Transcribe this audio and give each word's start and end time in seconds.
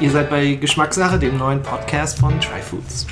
Ihr 0.00 0.12
seid 0.12 0.30
bei 0.30 0.54
Geschmackssache, 0.54 1.18
dem 1.18 1.38
neuen 1.38 1.60
Podcast 1.60 2.20
von 2.20 2.40
Tryfoods. 2.40 3.08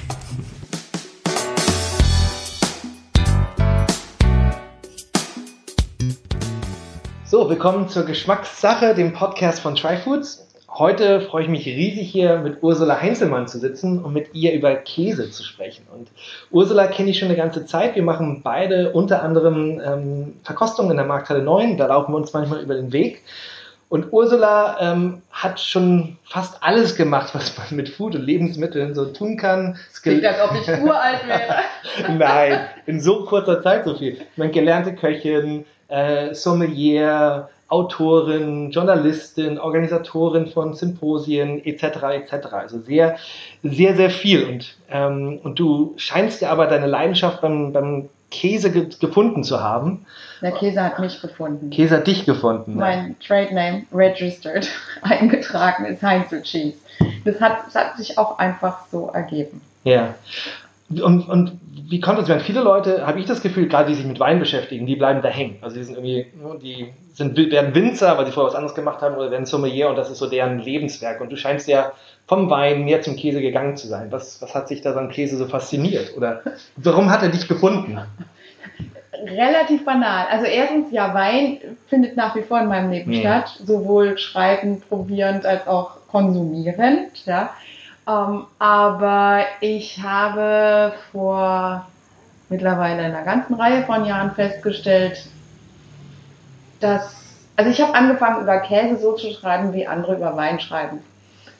So, 7.25 7.51
willkommen 7.51 7.89
zur 7.89 8.05
Geschmackssache, 8.05 8.95
dem 8.95 9.13
Podcast 9.13 9.59
von 9.59 9.75
Tryfoods. 9.75 10.47
Heute 10.69 11.23
freue 11.23 11.43
ich 11.43 11.49
mich 11.49 11.67
riesig 11.67 12.09
hier 12.09 12.39
mit 12.39 12.63
Ursula 12.63 13.01
Heinzelmann 13.01 13.49
zu 13.49 13.59
sitzen 13.59 14.05
und 14.05 14.13
mit 14.13 14.33
ihr 14.33 14.53
über 14.53 14.77
Käse 14.77 15.29
zu 15.33 15.43
sprechen. 15.43 15.89
Und 15.93 16.13
Ursula 16.53 16.87
kenne 16.87 17.11
ich 17.11 17.19
schon 17.19 17.27
eine 17.27 17.37
ganze 17.37 17.67
Zeit. 17.67 17.97
Wir 17.97 18.05
machen 18.05 18.43
beide 18.45 18.93
unter 18.93 19.25
anderem 19.25 19.81
ähm, 19.85 20.35
Verkostungen 20.45 20.93
in 20.93 20.99
der 20.99 21.07
Markthalle 21.07 21.43
9. 21.43 21.79
Da 21.79 21.87
laufen 21.87 22.13
wir 22.13 22.19
uns 22.19 22.33
manchmal 22.33 22.61
über 22.63 22.77
den 22.77 22.93
Weg. 22.93 23.25
Und 23.89 24.13
Ursula 24.13 24.79
ähm, 24.81 25.23
hat 25.31 25.61
schon 25.61 26.17
fast 26.25 26.63
alles 26.63 26.97
gemacht, 26.97 27.35
was 27.35 27.57
man 27.57 27.67
mit 27.71 27.89
Food 27.89 28.17
und 28.17 28.23
Lebensmitteln 28.23 28.95
so 28.95 29.07
tun 29.07 29.37
kann. 29.37 29.79
Klingt, 30.03 30.25
als 30.25 30.41
ob 30.41 30.57
ich 30.57 30.69
uralt 30.69 31.27
wäre. 31.27 32.19
Nein, 32.19 32.61
in 32.87 33.01
so 33.01 33.25
kurzer 33.25 33.63
Zeit 33.63 33.85
so 33.85 33.95
viel. 33.95 34.15
Ich 34.15 34.39
meine, 34.39 34.51
gelernte 34.51 34.95
Köchin, 34.95 35.65
äh, 35.89 36.35
Sommelier, 36.35 37.49
Autorin, 37.69 38.71
Journalistin, 38.71 39.59
Organisatorin 39.59 40.47
von 40.49 40.75
Symposien 40.75 41.65
etc. 41.65 41.85
etc. 42.13 42.47
Also 42.53 42.81
sehr, 42.81 43.17
sehr, 43.63 43.97
sehr 43.97 44.11
viel. 44.11 44.45
Und, 44.47 44.77
ähm, 44.91 45.41
und 45.43 45.59
du 45.59 45.95
scheinst 45.97 46.41
ja 46.43 46.51
aber 46.51 46.67
deine 46.67 46.87
Leidenschaft 46.87 47.41
beim, 47.41 47.73
beim 47.73 48.09
Käse 48.31 48.71
ge 48.71 48.89
gefunden 49.01 49.45
zu 49.45 49.61
haben. 49.61 50.07
Der 50.43 50.53
Käse 50.53 50.83
hat 50.83 50.99
mich 50.99 51.21
gefunden. 51.21 51.71
Käse 51.71 51.97
hat 51.97 52.07
dich 52.07 52.25
gefunden. 52.25 52.77
Mein. 52.77 53.17
Trade 53.21 53.55
Name 53.55 53.83
registered, 53.93 54.69
eingetragen 55.03 55.85
ist 55.87 56.03
Heinzel 56.03 56.43
Cheese. 56.43 56.77
Das 57.25 57.41
hat, 57.41 57.67
das 57.67 57.75
hat 57.75 57.97
sich 57.97 58.19
auch 58.19 58.39
einfach 58.39 58.87
so 58.91 59.09
ergeben. 59.09 59.61
Ja. 59.85 60.15
Und, 60.89 61.29
und 61.29 61.59
wie 61.89 62.01
kommt 62.01 62.19
es, 62.19 62.29
wenn 62.29 62.41
viele 62.41 62.63
Leute, 62.63 63.07
habe 63.07 63.19
ich 63.19 63.27
das 63.27 63.43
Gefühl, 63.43 63.69
gerade 63.69 63.89
die 63.89 63.95
sich 63.95 64.07
mit 64.07 64.21
Wein 64.21 64.39
beschäftigen, 64.39 64.87
die 64.87 64.97
bleiben 64.97 65.23
da 65.23 65.29
hängen. 65.29 65.59
Also 65.61 65.77
die 65.77 65.83
sind 65.83 65.95
irgendwie, 65.97 66.27
ne, 66.37 66.59
die 66.63 66.93
sind, 67.13 67.37
werden 67.37 67.75
Winzer, 67.75 68.17
weil 68.17 68.27
sie 68.27 68.33
vorher 68.33 68.49
was 68.51 68.57
anderes 68.57 68.75
gemacht 68.75 69.01
haben, 69.03 69.17
oder 69.17 69.31
werden 69.31 69.47
Sommelier 69.47 69.89
und 69.89 69.97
das 69.97 70.11
ist 70.11 70.19
so 70.19 70.29
deren 70.29 70.59
Lebenswerk. 70.61 71.21
Und 71.21 71.31
du 71.31 71.37
scheinst 71.37 71.67
ja 71.69 71.93
vom 72.27 72.51
Wein 72.51 72.85
mehr 72.85 73.03
zum 73.03 73.17
Käse 73.17 73.41
gegangen 73.41 73.77
zu 73.77 73.89
sein. 73.89 74.13
Was, 74.13 74.41
was 74.43 74.55
hat 74.55 74.69
sich 74.69 74.81
da 74.81 74.93
so 74.93 74.99
am 74.99 75.09
Käse 75.09 75.37
so 75.37 75.47
fasziniert? 75.47 76.17
Oder 76.17 76.43
warum 76.77 77.11
hat 77.11 77.23
er 77.23 77.31
dich 77.31 77.49
gefunden? 77.49 77.99
Relativ 79.25 79.85
banal. 79.85 80.27
Also 80.31 80.47
erstens, 80.47 80.93
ja, 80.93 81.15
Wein 81.15 81.59
findet 81.87 82.17
nach 82.17 82.37
wie 82.37 82.43
vor 82.43 82.61
in 82.61 82.69
meinem 82.69 82.91
Leben 82.91 83.13
ja. 83.13 83.21
statt, 83.21 83.61
sowohl 83.65 84.19
schreibend, 84.19 84.89
probierend 84.89 85.47
als 85.47 85.67
auch 85.67 85.97
konsumierend. 86.09 87.25
Ja. 87.25 87.51
Ähm, 88.09 88.47
aber 88.59 89.45
ich 89.61 90.03
habe 90.03 90.93
vor 91.11 91.87
mittlerweile 92.49 93.03
einer 93.03 93.23
ganzen 93.23 93.55
Reihe 93.55 93.83
von 93.85 94.05
Jahren 94.05 94.33
festgestellt, 94.33 95.27
dass, 96.81 97.17
also 97.57 97.71
ich 97.71 97.81
habe 97.81 97.95
angefangen 97.95 98.43
über 98.43 98.61
Käse 98.61 98.99
so 98.99 99.13
zu 99.15 99.33
schreiben, 99.33 99.73
wie 99.73 99.87
andere 99.87 100.17
über 100.17 100.37
Wein 100.37 100.61
schreiben. 100.61 101.01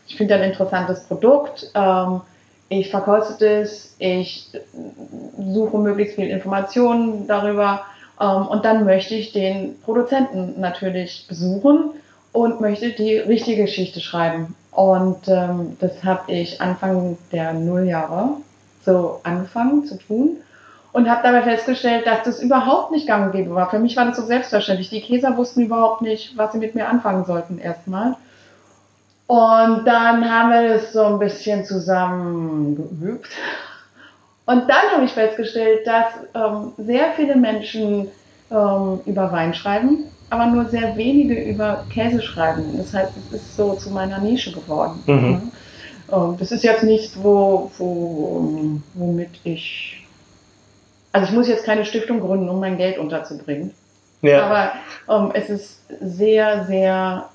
Ich 0.07 0.17
finde 0.17 0.37
ein 0.37 0.43
interessantes 0.43 1.05
Produkt, 1.05 1.71
ähm, 1.75 2.21
ich 2.69 2.91
verkoste 2.91 3.47
es, 3.61 3.95
ich 3.99 4.51
suche 5.39 5.79
möglichst 5.79 6.17
viel 6.17 6.29
Informationen 6.29 7.27
darüber 7.27 7.85
ähm, 8.21 8.47
und 8.49 8.65
dann 8.65 8.85
möchte 8.85 9.15
ich 9.15 9.33
den 9.33 9.81
Produzenten 9.81 10.61
natürlich 10.61 11.27
besuchen 11.29 11.91
und 12.33 12.61
möchte 12.61 12.91
die 12.91 13.17
richtige 13.19 13.63
Geschichte 13.63 14.01
schreiben. 14.01 14.55
Und 14.77 15.27
ähm, 15.29 15.79
das 15.81 16.05
habe 16.05 16.31
ich 16.31 16.61
Anfang 16.61 17.17
der 17.33 17.55
Nulljahre 17.55 18.29
so 18.85 19.21
angefangen 19.23 19.87
zu 19.87 19.97
tun 19.97 20.37
und 20.93 21.09
habe 21.09 21.23
dabei 21.23 21.43
festgestellt, 21.43 22.07
dass 22.07 22.25
das 22.25 22.43
überhaupt 22.43 22.91
nicht 22.91 23.07
gang 23.07 23.25
und 23.25 23.33
gäbe 23.33 23.55
war. 23.55 23.71
Für 23.71 23.79
mich 23.79 23.97
war 23.97 24.05
das 24.05 24.19
so 24.19 24.27
selbstverständlich. 24.27 24.91
Die 24.91 25.01
Käser 25.01 25.39
wussten 25.39 25.63
überhaupt 25.63 26.03
nicht, 26.03 26.37
was 26.37 26.53
sie 26.53 26.59
mit 26.59 26.75
mir 26.75 26.89
anfangen 26.89 27.25
sollten 27.25 27.59
erstmal. 27.59 28.17
Und 29.27 29.87
dann 29.87 30.31
haben 30.31 30.51
wir 30.51 30.75
das 30.75 30.93
so 30.93 31.05
ein 31.05 31.19
bisschen 31.19 31.65
zusammengeübt. 31.65 33.31
Und 34.45 34.69
dann 34.69 34.93
habe 34.95 35.07
ich 35.07 35.13
festgestellt, 35.13 35.87
dass 35.87 36.05
ähm, 36.35 36.73
sehr 36.77 37.13
viele 37.17 37.37
Menschen 37.37 38.09
ähm, 38.51 39.01
über 39.07 39.33
Wein 39.33 39.55
schreiben 39.55 40.11
aber 40.31 40.47
nur 40.47 40.67
sehr 40.67 40.97
wenige 40.97 41.35
über 41.35 41.85
Käse 41.93 42.21
schreiben. 42.21 42.77
Das 42.77 42.93
heißt, 42.93 43.13
es 43.31 43.41
ist 43.41 43.57
so 43.57 43.75
zu 43.75 43.91
meiner 43.91 44.19
Nische 44.19 44.53
geworden. 44.53 45.03
Mhm. 45.07 45.53
Das 46.39 46.53
ist 46.53 46.63
jetzt 46.63 46.85
nicht, 46.85 47.23
wo, 47.23 47.71
wo, 47.79 48.81
womit 48.95 49.41
ich. 49.45 50.07
Also 51.13 51.29
ich 51.29 51.35
muss 51.35 51.49
jetzt 51.49 51.65
keine 51.65 51.85
Stiftung 51.85 52.21
gründen, 52.21 52.49
um 52.49 52.61
mein 52.61 52.77
Geld 52.77 52.99
unterzubringen. 52.99 53.73
Ja. 54.23 54.47
Aber 54.47 54.73
um, 55.07 55.33
es 55.33 55.51
ist 55.51 55.81
sehr, 56.01 56.65
sehr, 56.67 57.29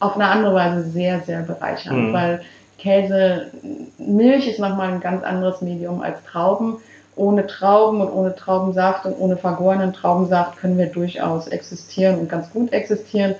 auf 0.00 0.14
eine 0.14 0.26
andere 0.26 0.54
Weise 0.54 0.82
sehr, 0.90 1.20
sehr 1.20 1.42
bereichernd, 1.42 2.08
mhm. 2.08 2.12
weil 2.12 2.42
Käse, 2.78 3.50
Milch 3.98 4.48
ist 4.48 4.58
nochmal 4.58 4.92
ein 4.92 5.00
ganz 5.00 5.22
anderes 5.22 5.60
Medium 5.60 6.02
als 6.02 6.18
Trauben 6.24 6.78
ohne 7.16 7.46
Trauben 7.46 8.00
und 8.00 8.10
ohne 8.10 8.34
Traubensaft 8.34 9.04
und 9.06 9.14
ohne 9.14 9.36
vergorenen 9.36 9.92
Traubensaft 9.92 10.58
können 10.58 10.78
wir 10.78 10.86
durchaus 10.86 11.46
existieren 11.48 12.18
und 12.18 12.28
ganz 12.28 12.50
gut 12.50 12.72
existieren. 12.72 13.34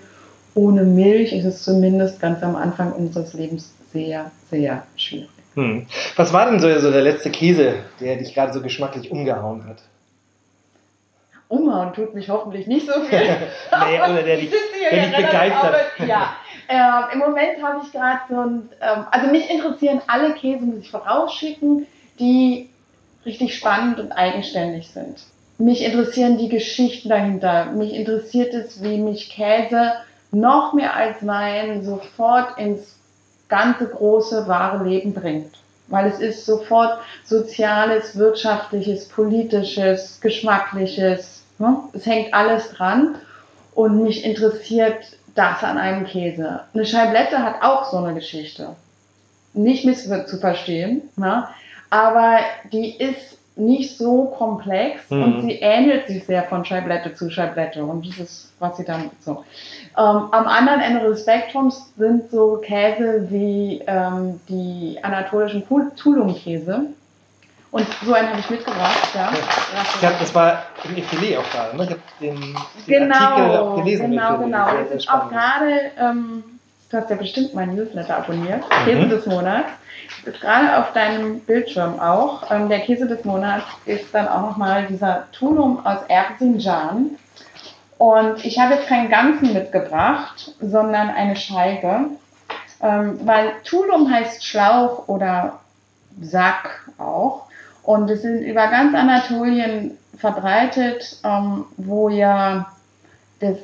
Ohne 0.55 0.85
Milch 0.85 1.33
ist 1.33 1.47
es 1.47 1.63
zumindest 1.63 2.21
ganz 2.21 2.43
am 2.43 2.57
Anfang 2.57 2.93
unseres 2.93 3.33
Lebens 3.33 3.73
sehr, 3.93 4.31
sehr 4.51 4.83
schwierig. 4.97 5.31
Hm. 5.55 5.87
Was 6.17 6.33
war 6.33 6.51
denn 6.51 6.61
so, 6.61 6.79
so 6.79 6.91
der 6.91 7.03
letzte 7.03 7.31
Käse, 7.31 7.75
der 8.01 8.17
dich 8.17 8.35
gerade 8.35 8.53
so 8.53 8.61
geschmacklich 8.61 9.11
umgehauen 9.11 9.67
hat? 9.67 9.79
Umhauen 11.49 11.93
tut 11.93 12.15
mich 12.15 12.31
hoffentlich 12.31 12.67
nicht 12.67 12.87
so 12.87 12.99
viel. 13.03 13.19
nee, 13.19 13.99
oder 13.99 14.23
der 14.23 14.37
dich, 14.39 14.51
der 14.91 15.07
dich 15.07 15.17
begeistert. 15.17 15.75
Aber, 15.99 16.07
ja, 16.07 16.35
äh, 16.69 17.13
im 17.13 17.19
Moment 17.19 17.63
habe 17.63 17.81
ich 17.85 17.93
gerade 17.93 18.21
so 18.31 18.41
ein, 18.41 18.69
ähm, 18.81 19.07
also 19.11 19.31
mich 19.31 19.51
interessieren 19.51 20.01
alle 20.07 20.33
Käse, 20.33 20.65
muss 20.65 20.79
ich 20.79 20.91
vorausschicken, 20.91 21.87
die 22.19 22.71
richtig 23.25 23.57
spannend 23.57 24.01
und 24.01 24.13
eigenständig 24.13 24.89
sind. 24.89 25.19
Mich 25.59 25.85
interessieren 25.85 26.39
die 26.39 26.49
Geschichten 26.49 27.09
dahinter. 27.09 27.67
Mich 27.67 27.95
interessiert 27.95 28.53
es, 28.55 28.83
wie 28.83 28.99
mich 28.99 29.31
Käse 29.31 29.93
noch 30.33 30.73
mehr 30.73 30.95
als 30.97 31.25
Wein 31.27 31.85
sofort 31.85 32.59
ins 32.59 32.97
ganze 33.49 33.87
große, 33.87 34.49
wahre 34.49 34.85
Leben 34.89 35.13
bringt. 35.13 35.55
Weil 35.89 36.07
es 36.07 36.21
ist 36.21 36.47
sofort 36.47 36.99
soziales, 37.25 38.17
wirtschaftliches, 38.17 39.09
politisches, 39.09 40.21
geschmackliches. 40.21 41.43
Ne? 41.59 41.77
Es 41.93 42.07
hängt 42.07 42.33
alles 42.33 42.71
dran. 42.71 43.17
Und 43.75 44.03
mich 44.03 44.25
interessiert 44.25 45.17
das 45.35 45.63
an 45.63 45.79
einem 45.79 46.07
Käse. 46.07 46.61
Eine 46.75 46.87
Scheiblette 46.87 47.39
hat 47.39 47.63
auch 47.63 47.91
so 47.91 47.99
eine 47.99 48.15
Geschichte. 48.15 48.75
Nicht 49.55 49.85
misszuverstehen. 49.85 51.03
Ne? 51.17 51.47
Aber 51.93 52.39
die 52.73 52.97
ist 52.97 53.37
nicht 53.55 53.99
so 53.99 54.25
komplex 54.39 55.11
mhm. 55.11 55.23
und 55.23 55.43
sie 55.43 55.53
ähnelt 55.61 56.07
sich 56.07 56.25
sehr 56.25 56.43
von 56.45 56.65
Scheiblette 56.65 57.15
zu 57.15 57.31
Scheiblette 57.31 57.85
und 57.85 58.09
das 58.09 58.19
ist, 58.19 58.53
was 58.59 58.79
sie 58.79 58.85
dann 58.85 59.11
so. 59.21 59.45
Ähm, 59.99 60.29
am 60.31 60.47
anderen 60.47 60.81
Ende 60.81 61.01
des 61.01 61.21
Spektrums 61.21 61.93
sind 61.99 62.31
so 62.31 62.63
Käse 62.65 63.27
wie 63.29 63.83
ähm, 63.87 64.41
die 64.49 64.99
anatolischen 65.03 65.65
Tulum-Käse. 65.97 66.87
Und 67.73 67.87
so 68.05 68.13
einen 68.13 68.29
habe 68.29 68.41
ich 68.41 68.51
mitgebracht, 68.51 69.09
ja. 69.15 69.31
Ich 69.33 70.05
habe, 70.05 70.17
das 70.19 70.35
war 70.35 70.63
im 70.85 71.03
Filet 71.05 71.39
auch 71.39 71.51
gerade, 71.51 71.77
ne? 71.77 71.85
Ich 71.85 71.91
habe 71.91 72.01
den, 72.21 72.41
den 72.41 72.55
genau, 72.87 73.17
Artikel 73.17 73.57
auch 73.57 73.77
gelesen. 73.77 74.11
Genau, 74.11 74.39
genau. 74.39 74.67
Es 74.77 74.91
ist 74.91 75.11
auch 75.11 75.31
gerade, 75.31 75.91
ähm, 75.99 76.45
du 76.93 76.99
hast 76.99 77.11
ja 77.11 77.17
bestimmt 77.17 77.55
meinen 77.55 77.75
Newsletter 77.75 78.19
abonniert, 78.19 78.63
mhm. 78.63 78.85
Käse 78.85 79.09
des 79.09 79.27
Monats 79.27 79.69
gerade 80.41 80.79
auf 80.79 80.93
deinem 80.93 81.41
Bildschirm 81.41 81.99
auch. 81.99 82.51
Ähm, 82.51 82.69
der 82.69 82.81
Käse 82.81 83.07
des 83.07 83.25
Monats 83.25 83.65
ist 83.85 84.15
dann 84.15 84.29
auch 84.29 84.43
nochmal 84.43 84.87
dieser 84.87 85.27
Tulum 85.33 85.85
aus 85.85 86.01
Erzincan. 86.09 87.17
Und 87.99 88.45
ich 88.45 88.59
habe 88.59 88.75
jetzt 88.75 88.89
keinen 88.89 89.11
ganzen 89.11 89.53
mitgebracht, 89.53 90.55
sondern 90.61 91.11
eine 91.11 91.37
Scheibe. 91.37 92.11
Ähm, 92.81 93.21
weil 93.25 93.53
Tulum 93.65 94.13
heißt 94.13 94.45
Schlauch 94.45 95.09
oder 95.09 95.61
Sack 96.21 96.89
auch. 96.99 97.47
Und 97.83 98.11
es 98.11 98.23
sind 98.23 98.43
über 98.43 98.69
ganz 98.69 98.95
Anatolien 98.95 99.99
verbreitet, 100.17 101.19
ähm, 101.25 101.65
wo 101.77 102.09
ja 102.09 102.73
das 103.41 103.59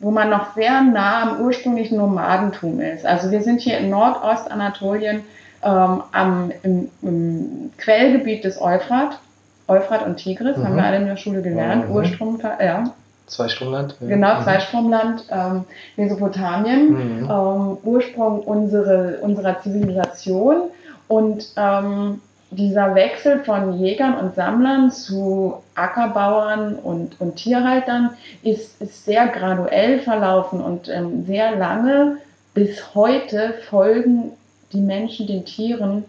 wo 0.00 0.10
man 0.10 0.30
noch 0.30 0.54
sehr 0.54 0.82
nah 0.82 1.22
am 1.22 1.40
ursprünglichen 1.40 1.98
Nomadentum 1.98 2.80
ist. 2.80 3.04
Also 3.04 3.30
wir 3.30 3.42
sind 3.42 3.60
hier 3.60 3.78
in 3.78 3.90
Nordostanatolien 3.90 5.22
ähm, 5.62 6.02
am, 6.12 6.52
im, 6.62 6.88
im, 7.02 7.72
Quellgebiet 7.78 8.44
des 8.44 8.60
Euphrat, 8.60 9.18
Euphrat 9.66 10.06
und 10.06 10.16
Tigris, 10.16 10.56
mhm. 10.56 10.64
haben 10.64 10.76
wir 10.76 10.84
alle 10.84 10.98
in 10.98 11.06
der 11.06 11.16
Schule 11.16 11.42
gelernt, 11.42 11.88
mhm. 11.88 11.96
Urstrom, 11.96 12.40
ja. 12.60 12.84
Zweistromland. 13.26 13.96
Ja. 14.00 14.08
Genau, 14.08 14.42
Zweistromland, 14.42 15.24
ähm, 15.30 15.64
Mesopotamien, 15.96 16.90
mhm. 16.90 17.30
ähm, 17.30 17.76
Ursprung 17.82 18.40
unsere, 18.40 19.18
unserer 19.20 19.60
Zivilisation 19.60 20.70
und 21.08 21.48
ähm, 21.56 22.20
dieser 22.50 22.94
Wechsel 22.94 23.44
von 23.44 23.78
Jägern 23.78 24.16
und 24.16 24.34
Sammlern 24.34 24.90
zu 24.90 25.62
Ackerbauern 25.74 26.76
und, 26.76 27.20
und 27.20 27.36
Tierhaltern 27.36 28.10
ist, 28.42 28.80
ist 28.80 29.04
sehr 29.04 29.28
graduell 29.28 30.00
verlaufen 30.00 30.60
und 30.60 30.88
ähm, 30.88 31.26
sehr 31.26 31.56
lange. 31.56 32.18
Bis 32.54 32.94
heute 32.94 33.54
folgen 33.68 34.32
die 34.72 34.80
Menschen 34.80 35.26
den 35.26 35.44
Tieren, 35.44 36.04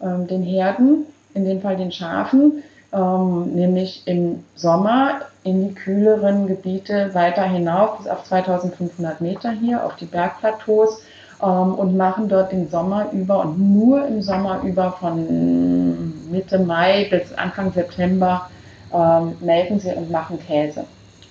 ähm, 0.00 0.26
den 0.26 0.42
Herden, 0.42 1.06
in 1.34 1.44
dem 1.44 1.60
Fall 1.60 1.76
den 1.76 1.92
Schafen, 1.92 2.62
ähm, 2.92 3.54
nämlich 3.54 4.02
im 4.06 4.44
Sommer 4.54 5.20
in 5.42 5.68
die 5.68 5.74
kühleren 5.74 6.46
Gebiete 6.46 7.12
weiter 7.12 7.44
hinauf 7.44 7.98
bis 7.98 8.08
auf 8.08 8.24
2500 8.24 9.20
Meter 9.20 9.50
hier 9.50 9.84
auf 9.84 9.96
die 9.96 10.06
Bergplateaus 10.06 11.02
und 11.40 11.96
machen 11.96 12.28
dort 12.28 12.52
den 12.52 12.68
Sommer 12.68 13.06
über 13.12 13.40
und 13.40 13.58
nur 13.58 14.06
im 14.06 14.22
Sommer 14.22 14.62
über 14.62 14.92
von 14.92 16.30
Mitte 16.30 16.58
Mai 16.58 17.06
bis 17.10 17.32
Anfang 17.32 17.72
September 17.72 18.48
ähm, 18.92 19.36
melken 19.40 19.80
sie 19.80 19.92
und 19.92 20.10
machen 20.10 20.38
Käse. 20.46 20.84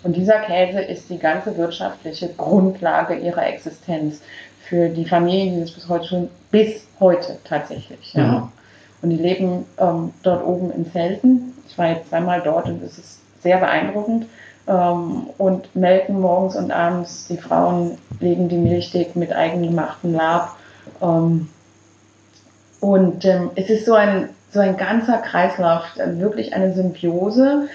Und 0.04 0.16
dieser 0.16 0.40
Käse 0.40 0.82
ist 0.82 1.10
die 1.10 1.18
ganze 1.18 1.56
wirtschaftliche 1.58 2.30
Grundlage 2.36 3.16
ihrer 3.16 3.48
Existenz 3.48 4.22
für 4.62 4.90
die 4.90 5.06
Familien, 5.06 5.56
die 5.56 5.62
das 5.62 5.72
bis 5.72 5.88
heute 5.88 6.06
schon, 6.06 6.30
bis 6.52 6.86
heute 7.00 7.38
tatsächlich. 7.44 8.14
Ja. 8.14 8.24
Mhm. 8.24 8.48
Und 9.02 9.10
die 9.10 9.18
leben 9.18 9.66
ähm, 9.78 10.14
dort 10.24 10.46
oben 10.46 10.72
in 10.72 10.90
Zelten. 10.92 11.54
Ich 11.68 11.78
war 11.78 11.88
jetzt 11.88 12.10
zweimal 12.10 12.42
dort 12.42 12.68
und 12.68 12.84
es 12.84 12.98
ist 12.98 13.20
sehr 13.42 13.58
beeindruckend 13.58 14.24
ähm, 14.24 14.30
und 14.65 15.75
melken 15.75 16.21
morgens 16.21 16.56
und 16.56 16.71
abends. 16.71 17.27
Die 17.27 17.38
Frauen 17.38 17.98
legen 18.19 18.48
die 18.48 18.57
Milch 18.57 18.92
dick 18.92 19.15
mit 19.15 19.33
eigengemachten 19.33 20.13
Lab. 20.13 20.56
Ähm, 21.01 21.50
und 22.80 23.25
ähm, 23.25 23.51
es 23.56 23.69
ist 23.69 23.86
so 23.86 23.94
ein, 23.94 24.30
so 24.51 24.60
ein 24.60 24.77
ganzer 24.77 25.18
Kreislauf, 25.18 25.83
wirklich 25.95 26.54
eine 26.54 26.74
Symbiose. 26.74 27.68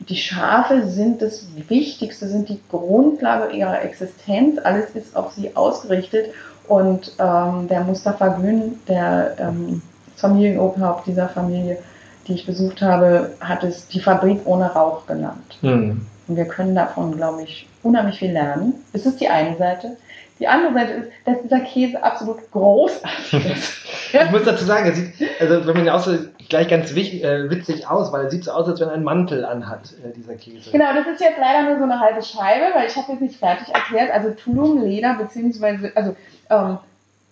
Die 0.00 0.16
Schafe 0.16 0.86
sind 0.86 1.22
das 1.22 1.46
Wichtigste, 1.68 2.28
sind 2.28 2.48
die 2.48 2.60
Grundlage 2.70 3.56
ihrer 3.56 3.82
Existenz. 3.82 4.58
Alles 4.62 4.90
ist 4.90 5.16
auf 5.16 5.32
sie 5.32 5.56
ausgerichtet. 5.56 6.30
Und 6.68 7.12
ähm, 7.18 7.68
der 7.68 7.82
Mustafa 7.82 8.28
Gün, 8.28 8.80
der 8.88 9.36
ähm, 9.38 9.82
Familienoberhaupt 10.16 11.06
dieser 11.06 11.28
Familie, 11.28 11.78
die 12.26 12.34
ich 12.34 12.46
besucht 12.46 12.82
habe, 12.82 13.34
hat 13.40 13.62
es 13.62 13.86
die 13.88 14.00
Fabrik 14.00 14.40
ohne 14.44 14.72
Rauch 14.72 15.06
genannt. 15.06 15.58
Mhm. 15.62 16.06
Und 16.28 16.36
wir 16.36 16.46
können 16.46 16.74
davon, 16.74 17.16
glaube 17.16 17.42
ich, 17.42 17.68
unheimlich 17.82 18.18
viel 18.18 18.32
lernen. 18.32 18.74
Das 18.92 19.06
ist 19.06 19.20
die 19.20 19.28
eine 19.28 19.56
Seite. 19.56 19.96
Die 20.38 20.48
andere 20.48 20.74
Seite 20.74 20.92
ist, 20.92 21.10
dass 21.24 21.40
dieser 21.42 21.60
Käse 21.60 22.02
absolut 22.02 22.50
großartig 22.50 23.32
ist. 23.56 23.74
ich 24.12 24.30
muss 24.30 24.44
dazu 24.44 24.64
sagen, 24.64 24.86
er 24.86 24.94
sieht, 24.94 25.14
also 25.40 25.66
wenn 25.66 25.74
man 25.74 25.84
ihn 25.84 25.90
aussieht, 25.90 26.30
gleich 26.48 26.68
ganz 26.68 26.94
wichtig, 26.94 27.24
äh, 27.24 27.48
witzig 27.50 27.88
aus, 27.88 28.12
weil 28.12 28.24
er 28.24 28.30
sieht 28.30 28.44
so 28.44 28.52
aus, 28.52 28.68
als 28.68 28.80
wenn 28.80 28.88
er 28.88 28.94
einen 28.94 29.04
Mantel 29.04 29.44
anhat, 29.44 29.94
äh, 30.04 30.12
dieser 30.14 30.34
Käse. 30.34 30.70
Genau, 30.70 30.92
das 30.94 31.06
ist 31.06 31.20
jetzt 31.20 31.38
leider 31.40 31.68
nur 31.68 31.78
so 31.78 31.84
eine 31.84 31.98
halbe 31.98 32.22
Scheibe, 32.22 32.66
weil 32.74 32.86
ich 32.86 32.96
habe 32.96 33.12
jetzt 33.12 33.22
nicht 33.22 33.36
fertig 33.36 33.74
erklärt. 33.74 34.10
Also 34.10 34.30
Tulum 34.30 34.82
Leder, 34.82 35.14
beziehungsweise, 35.14 35.92
also 35.94 36.14
ähm, 36.50 36.78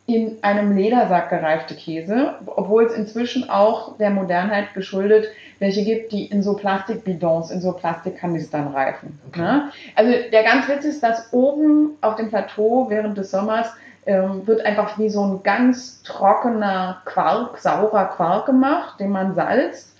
in 0.06 0.36
einem 0.42 0.76
Ledersack 0.76 1.30
gereifte 1.30 1.74
Käse, 1.74 2.34
obwohl 2.46 2.84
es 2.84 2.92
inzwischen 2.92 3.48
auch 3.48 3.96
der 3.96 4.10
Modernheit 4.10 4.74
geschuldet 4.74 5.28
welche 5.58 5.84
gibt, 5.84 6.12
die 6.12 6.26
in 6.26 6.42
so 6.42 6.54
Plastikbidons, 6.54 7.50
in 7.50 7.60
so 7.60 7.72
Plastikkanistern 7.72 8.68
reifen. 8.68 9.18
Okay. 9.28 9.40
Ne? 9.40 9.70
Also 9.94 10.12
der 10.32 10.42
ganz 10.42 10.68
Witz 10.68 10.84
ist, 10.84 11.02
dass 11.02 11.32
oben 11.32 11.96
auf 12.00 12.16
dem 12.16 12.28
Plateau 12.28 12.86
während 12.90 13.16
des 13.16 13.30
Sommers 13.30 13.68
ähm, 14.06 14.46
wird 14.46 14.64
einfach 14.66 14.98
wie 14.98 15.08
so 15.08 15.24
ein 15.24 15.42
ganz 15.42 16.02
trockener 16.02 17.00
Quark, 17.06 17.58
saurer 17.58 18.06
Quark 18.06 18.46
gemacht, 18.46 19.00
den 19.00 19.10
man 19.10 19.34
salzt. 19.34 19.94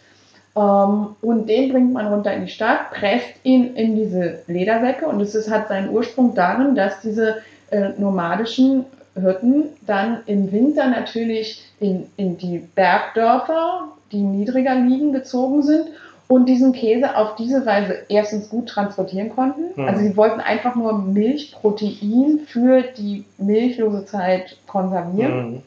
Ähm, 0.57 1.17
und 1.23 1.49
den 1.49 1.73
bringt 1.73 1.93
man 1.93 2.09
runter 2.09 2.35
in 2.35 2.45
die 2.45 2.53
Stadt, 2.53 2.91
presst 2.91 3.33
ihn 3.43 3.75
in 3.75 3.97
diese 3.97 4.41
Ledersäcke 4.47 5.07
und 5.07 5.21
es 5.21 5.35
ist, 5.35 5.50
hat 5.50 5.69
seinen 5.69 5.89
Ursprung 5.89 6.35
darin, 6.35 6.75
dass 6.75 7.00
diese 7.00 7.39
äh, 7.71 7.91
nomadischen 7.97 8.85
Hirten 9.14 9.64
dann 9.87 10.22
im 10.26 10.50
Winter 10.52 10.88
natürlich 10.88 11.64
in, 11.81 12.08
in 12.16 12.37
die 12.37 12.58
Bergdörfer, 12.58 13.88
die 14.12 14.22
niedriger 14.22 14.75
liegen, 14.75 15.12
gezogen 15.12 15.62
sind 15.62 15.87
und 16.26 16.46
diesen 16.46 16.72
Käse 16.72 17.16
auf 17.16 17.37
diese 17.37 17.64
Weise 17.66 17.99
erstens 18.08 18.49
gut 18.49 18.69
transportieren 18.69 19.34
konnten. 19.34 19.81
Mhm. 19.81 19.88
Also 19.88 20.00
sie 20.00 20.16
wollten 20.16 20.40
einfach 20.40 20.75
nur 20.75 20.94
Milchprotein 20.94 22.40
für 22.46 22.82
die 22.82 23.25
milchlose 23.38 24.05
Zeit 24.06 24.56
konservieren. 24.66 25.50
Mhm. 25.52 25.62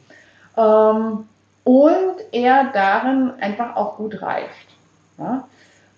Ähm, 0.56 1.24
und 1.64 2.16
er 2.32 2.70
darin 2.72 3.32
einfach 3.40 3.76
auch 3.76 3.96
gut 3.96 4.20
reift. 4.22 4.66
Ja? 5.18 5.44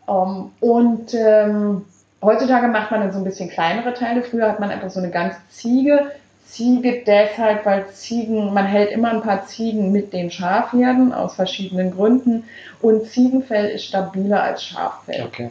Ähm, 0.08 0.50
und 0.60 1.14
ähm, 1.14 1.84
heutzutage 2.22 2.68
macht 2.68 2.90
man 2.90 3.00
dann 3.00 3.12
so 3.12 3.18
ein 3.18 3.24
bisschen 3.24 3.48
kleinere 3.48 3.94
Teile. 3.94 4.22
Früher 4.22 4.48
hat 4.48 4.60
man 4.60 4.70
einfach 4.70 4.90
so 4.90 5.00
eine 5.00 5.10
ganze 5.10 5.38
Ziege 5.48 6.10
Ziege 6.50 7.02
deshalb, 7.06 7.64
weil 7.64 7.88
Ziegen, 7.90 8.52
man 8.52 8.66
hält 8.66 8.90
immer 8.90 9.10
ein 9.10 9.22
paar 9.22 9.46
Ziegen 9.46 9.92
mit 9.92 10.12
den 10.12 10.30
Schafherden 10.30 11.12
aus 11.12 11.36
verschiedenen 11.36 11.92
Gründen 11.92 12.44
und 12.82 13.06
Ziegenfell 13.06 13.70
ist 13.70 13.84
stabiler 13.84 14.42
als 14.42 14.64
Schaffell. 14.64 15.24
Okay. 15.26 15.50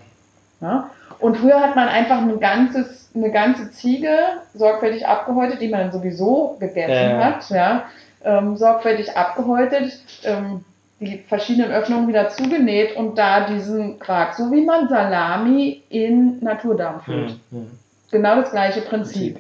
Ja? 0.62 0.92
Und 1.20 1.38
früher 1.38 1.60
hat 1.62 1.76
man 1.76 1.88
einfach 1.88 2.22
ein 2.22 2.40
ganzes, 2.40 3.10
eine 3.16 3.32
ganze 3.32 3.72
Ziege 3.72 4.18
sorgfältig 4.54 5.08
abgehäutet, 5.08 5.62
die 5.62 5.70
man 5.70 5.92
sowieso 5.92 6.58
gegessen 6.60 7.20
ja. 7.20 7.24
hat, 7.24 7.50
ja? 7.50 7.84
Ähm, 8.24 8.58
sorgfältig 8.58 9.16
abgehäutet, 9.16 9.98
ähm, 10.24 10.66
die 11.00 11.24
verschiedenen 11.30 11.72
Öffnungen 11.72 12.10
wieder 12.10 12.30
zugenäht 12.30 12.98
und 12.98 13.18
da 13.18 13.48
diesen 13.48 14.00
Quark, 14.00 14.34
so 14.36 14.52
wie 14.52 14.66
man 14.66 14.90
Salami 14.90 15.82
in 15.90 16.40
Naturdarm 16.44 17.00
füllt. 17.02 17.32
Hm, 17.52 17.60
hm. 17.60 17.72
Genau 18.12 18.36
das 18.36 18.52
gleiche 18.52 18.82
Prinzip. 18.82 19.40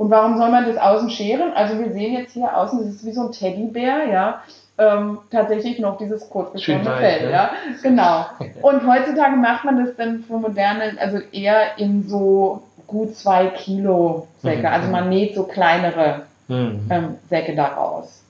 Und 0.00 0.08
warum 0.08 0.38
soll 0.38 0.50
man 0.50 0.64
das 0.64 0.78
außen 0.78 1.10
scheren? 1.10 1.52
Also 1.52 1.78
wir 1.78 1.92
sehen 1.92 2.14
jetzt 2.14 2.32
hier 2.32 2.56
außen, 2.56 2.78
das 2.78 2.88
ist 2.88 3.04
wie 3.04 3.12
so 3.12 3.26
ein 3.26 3.32
Teddybär, 3.32 4.06
ja. 4.06 4.42
Ähm, 4.78 5.18
tatsächlich 5.30 5.78
noch 5.78 5.98
dieses 5.98 6.30
kurzgeschorene 6.30 6.96
Fell, 6.96 7.26
ne? 7.26 7.30
ja. 7.30 7.50
Genau. 7.82 8.24
Und 8.62 8.86
heutzutage 8.86 9.36
macht 9.36 9.66
man 9.66 9.84
das 9.84 9.94
dann 9.96 10.24
für 10.24 10.38
moderne, 10.38 10.94
also 10.98 11.18
eher 11.32 11.76
in 11.76 12.08
so 12.08 12.62
gut 12.86 13.14
zwei 13.14 13.48
Kilo 13.48 14.26
Säcke. 14.40 14.60
Mhm. 14.60 14.72
Also 14.72 14.88
man 14.88 15.10
näht 15.10 15.34
so 15.34 15.42
kleinere 15.42 16.22
mhm. 16.48 16.80
ähm, 16.88 17.16
Säcke 17.28 17.54
daraus. 17.54 18.22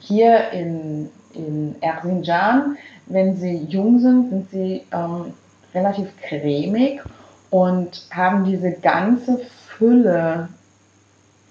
Hier 0.00 0.50
in, 0.52 1.10
in 1.34 1.76
Erzincan, 1.82 2.78
wenn 3.04 3.36
sie 3.36 3.66
jung 3.68 3.98
sind, 3.98 4.30
sind 4.30 4.50
sie 4.50 4.86
ähm, 4.94 5.34
relativ 5.74 6.08
cremig 6.22 7.02
und 7.50 8.06
haben 8.10 8.46
diese 8.46 8.72
ganze 8.72 9.40
Fülle 9.78 10.48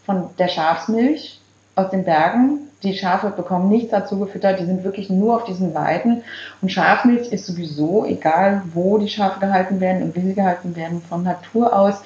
von 0.05 0.29
der 0.37 0.47
Schafsmilch 0.47 1.39
aus 1.75 1.89
den 1.89 2.03
Bergen. 2.03 2.59
Die 2.83 2.93
Schafe 2.93 3.31
bekommen 3.31 3.69
nichts 3.69 3.91
dazu 3.91 4.19
gefüttert, 4.19 4.59
die 4.59 4.65
sind 4.65 4.83
wirklich 4.83 5.09
nur 5.09 5.37
auf 5.37 5.45
diesen 5.45 5.73
Weiden. 5.73 6.23
Und 6.61 6.71
Schafmilch 6.71 7.31
ist 7.31 7.47
sowieso, 7.47 8.05
egal 8.05 8.61
wo 8.73 8.97
die 8.99 9.09
Schafe 9.09 9.39
gehalten 9.39 9.79
werden 9.79 10.03
und 10.03 10.15
wie 10.15 10.21
sie 10.21 10.35
gehalten 10.35 10.75
werden, 10.75 11.01
von 11.01 11.23
Natur 11.23 11.75
aus 11.75 12.01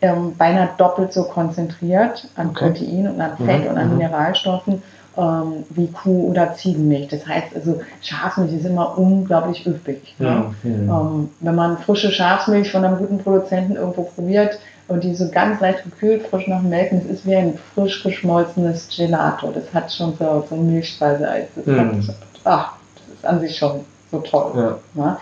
ähm, 0.00 0.34
beinahe 0.36 0.70
doppelt 0.78 1.12
so 1.12 1.24
konzentriert 1.24 2.28
an 2.36 2.50
okay. 2.50 2.66
Protein 2.66 3.08
und 3.08 3.20
an 3.20 3.36
Fett 3.36 3.64
mhm. 3.64 3.70
und 3.70 3.78
an 3.78 3.90
mhm. 3.90 3.98
Mineralstoffen 3.98 4.82
ähm, 5.16 5.64
wie 5.70 5.88
Kuh- 5.88 6.30
oder 6.30 6.54
Ziegenmilch. 6.54 7.08
Das 7.08 7.26
heißt 7.26 7.54
also, 7.54 7.80
Schafsmilch 8.02 8.52
ist 8.52 8.66
immer 8.66 8.98
unglaublich 8.98 9.66
üppig. 9.66 10.14
Ne? 10.18 10.26
Ja, 10.26 10.54
ja. 10.64 11.00
Ähm, 11.00 11.30
wenn 11.40 11.54
man 11.54 11.78
frische 11.78 12.10
Schafsmilch 12.10 12.70
von 12.70 12.84
einem 12.84 12.98
guten 12.98 13.18
Produzenten 13.18 13.76
irgendwo 13.76 14.02
probiert, 14.02 14.58
und 14.88 15.04
die 15.04 15.14
so 15.14 15.30
ganz 15.30 15.60
leicht 15.60 15.84
gekühlt, 15.84 16.26
frisch 16.26 16.46
nach 16.46 16.60
dem 16.60 16.70
Melken, 16.70 17.00
das 17.02 17.18
ist 17.18 17.26
wie 17.26 17.34
ein 17.34 17.58
frisch 17.74 18.02
geschmolzenes 18.02 18.88
Gelato. 18.94 19.50
Das 19.52 19.72
hat 19.72 19.92
schon 19.92 20.16
so, 20.18 20.44
so 20.48 20.56
Milchspeiseeis. 20.56 21.48
Das, 21.56 21.66
mm. 21.66 22.10
ach, 22.44 22.72
das 22.94 23.16
ist 23.16 23.26
an 23.26 23.40
sich 23.40 23.56
schon 23.56 23.80
so 24.10 24.18
toll. 24.20 24.78
Ja. 24.94 25.02
Ne? 25.02 25.16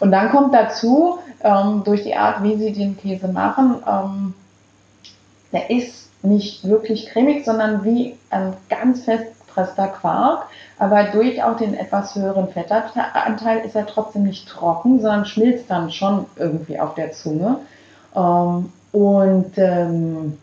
Und 0.00 0.10
dann 0.10 0.30
kommt 0.30 0.52
dazu, 0.52 1.18
ähm, 1.42 1.82
durch 1.84 2.02
die 2.02 2.16
Art, 2.16 2.42
wie 2.42 2.56
sie 2.56 2.72
den 2.72 2.96
Käse 2.96 3.28
machen, 3.28 3.76
ähm, 3.86 4.34
der 5.52 5.70
ist 5.70 6.08
nicht 6.22 6.66
wirklich 6.66 7.06
cremig, 7.06 7.44
sondern 7.44 7.84
wie 7.84 8.16
ein 8.30 8.54
ganz 8.68 9.04
fest 9.04 9.26
gepresster 9.54 9.88
Quark. 9.88 10.46
Aber 10.78 11.04
durch 11.04 11.42
auch 11.42 11.56
den 11.56 11.74
etwas 11.74 12.14
höheren 12.14 12.48
Fettanteil 12.48 13.60
ist 13.64 13.76
er 13.76 13.86
trotzdem 13.86 14.24
nicht 14.24 14.48
trocken, 14.48 15.00
sondern 15.00 15.24
schmilzt 15.24 15.70
dann 15.70 15.90
schon 15.90 16.26
irgendwie 16.36 16.80
auf 16.80 16.94
der 16.94 17.12
Zunge. 17.12 17.58
Ähm, 18.14 18.72
und 18.94 19.50
ähm, 19.56 20.38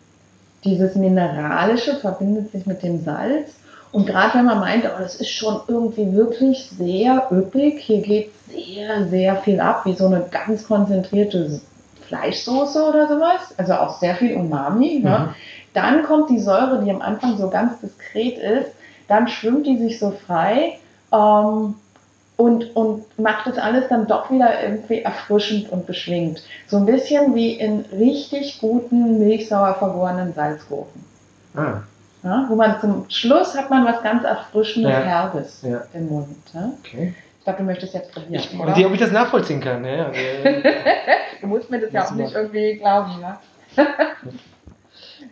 dieses 0.65 0.95
Mineralische 0.95 1.95
verbindet 1.95 2.51
sich 2.51 2.65
mit 2.65 2.83
dem 2.83 3.01
Salz. 3.01 3.49
Und 3.93 4.05
gerade 4.05 4.37
wenn 4.37 4.45
man 4.45 4.59
meint, 4.59 4.83
oh, 4.85 4.99
das 4.99 5.15
ist 5.15 5.29
schon 5.29 5.61
irgendwie 5.69 6.13
wirklich 6.13 6.69
sehr 6.77 7.29
üppig, 7.31 7.79
hier 7.79 8.01
geht 8.01 8.31
sehr, 8.49 9.07
sehr 9.07 9.37
viel 9.37 9.61
ab, 9.61 9.85
wie 9.85 9.93
so 9.93 10.05
eine 10.05 10.25
ganz 10.29 10.67
konzentrierte 10.67 11.61
Fleischsoße 12.09 12.83
oder 12.83 13.07
sowas, 13.07 13.53
also 13.55 13.73
auch 13.75 13.99
sehr 13.99 14.15
viel 14.15 14.35
Umami. 14.35 14.99
Ne? 15.01 15.29
Mhm. 15.29 15.35
Dann 15.73 16.03
kommt 16.03 16.29
die 16.29 16.39
Säure, 16.39 16.83
die 16.83 16.91
am 16.91 17.01
Anfang 17.01 17.37
so 17.37 17.49
ganz 17.49 17.79
diskret 17.79 18.37
ist, 18.37 18.71
dann 19.07 19.29
schwimmt 19.29 19.65
die 19.65 19.77
sich 19.77 19.97
so 19.97 20.11
frei 20.11 20.77
ähm, 21.13 21.75
und, 22.41 22.75
und 22.75 23.19
macht 23.19 23.45
das 23.47 23.57
alles 23.57 23.87
dann 23.89 24.07
doch 24.07 24.31
wieder 24.31 24.63
irgendwie 24.63 25.01
erfrischend 25.01 25.69
und 25.71 25.85
beschwingt. 25.85 26.41
So 26.67 26.77
ein 26.77 26.85
bisschen 26.85 27.35
wie 27.35 27.53
in 27.53 27.85
richtig 27.97 28.59
guten, 28.59 29.19
milchsauer 29.19 29.75
vergorenen 29.75 30.33
Salzgurken. 30.33 31.03
Ah, 31.55 31.81
Ja? 32.23 32.45
Wo 32.49 32.55
man 32.55 32.79
zum 32.81 33.05
Schluss 33.09 33.55
hat 33.55 33.69
man 33.69 33.85
was 33.85 34.01
ganz 34.03 34.23
Erfrischendes, 34.23 34.91
Ja. 34.91 34.99
Herbes 35.01 35.61
Ja. 35.61 35.83
im 35.93 36.09
Mund. 36.09 36.35
Ja? 36.53 36.71
okay. 36.79 37.13
Ich 37.39 37.43
glaube, 37.45 37.59
du 37.59 37.65
möchtest 37.65 37.93
jetzt 37.95 38.11
probieren. 38.11 38.33
Ich, 38.35 38.53
oder? 38.59 38.67
und 38.69 38.77
die, 38.77 38.85
ob 38.85 38.93
ich 38.93 38.99
das 38.99 39.11
nachvollziehen 39.11 39.59
kann. 39.61 39.81
Ne? 39.81 40.05
Also, 40.05 40.19
du 41.41 41.47
musst 41.47 41.69
mir 41.71 41.79
das 41.79 41.91
ja 41.91 42.05
auch 42.05 42.11
nicht 42.11 42.33
irgendwie 42.35 42.77
glauben. 42.77 43.11
Ja? 43.21 43.39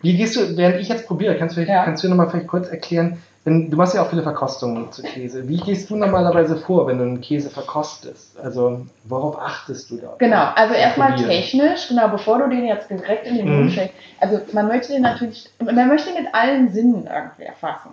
wie 0.02 0.18
gehst 0.18 0.36
du, 0.36 0.58
während 0.58 0.80
ich 0.80 0.90
jetzt 0.90 1.08
probiere, 1.08 1.36
kannst 1.38 1.58
du, 1.58 1.62
Ja. 1.62 1.84
kannst 1.86 2.04
du 2.04 2.10
nochmal 2.10 2.30
vielleicht 2.30 2.48
kurz 2.48 2.68
erklären, 2.68 3.18
wenn, 3.46 3.72
du 3.72 3.78
machst 3.78 3.94
ja 3.94 4.02
auch 4.02 4.10
viele 4.10 4.24
Verkostungen 4.24 4.92
zu 4.92 5.02
Käse. 5.02 5.48
Wie 5.48 5.58
gehst 5.58 5.90
du 5.90 5.96
normalerweise 5.96 6.58
vor, 6.58 6.88
wenn 6.88 6.98
du 6.98 7.04
einen 7.04 7.22
Käse 7.22 7.50
verkostest? 7.50 8.38
Also 8.40 8.86
worauf 9.06 9.40
achtest 9.40 9.90
du 9.90 9.98
da? 9.98 10.14
Genau, 10.18 10.50
also 10.56 10.74
erstmal 10.74 11.16
technisch, 11.16 11.88
genau, 11.88 12.10
bevor 12.10 12.40
du 12.40 12.50
den 12.50 12.66
jetzt 12.66 12.90
direkt 12.90 13.26
in 13.26 13.38
den 13.38 13.48
Mund 13.48 13.66
Mhm. 13.66 13.70
steckst. 13.70 13.96
Also 14.20 14.42
man 14.52 14.68
möchte 14.68 14.92
den 14.92 15.04
natürlich, 15.04 15.50
man 15.60 15.88
möchte 15.88 16.12
mit 16.14 16.34
allen 16.34 16.72
Sinnen 16.72 17.08
irgendwie 17.12 17.44
erfassen. 17.44 17.92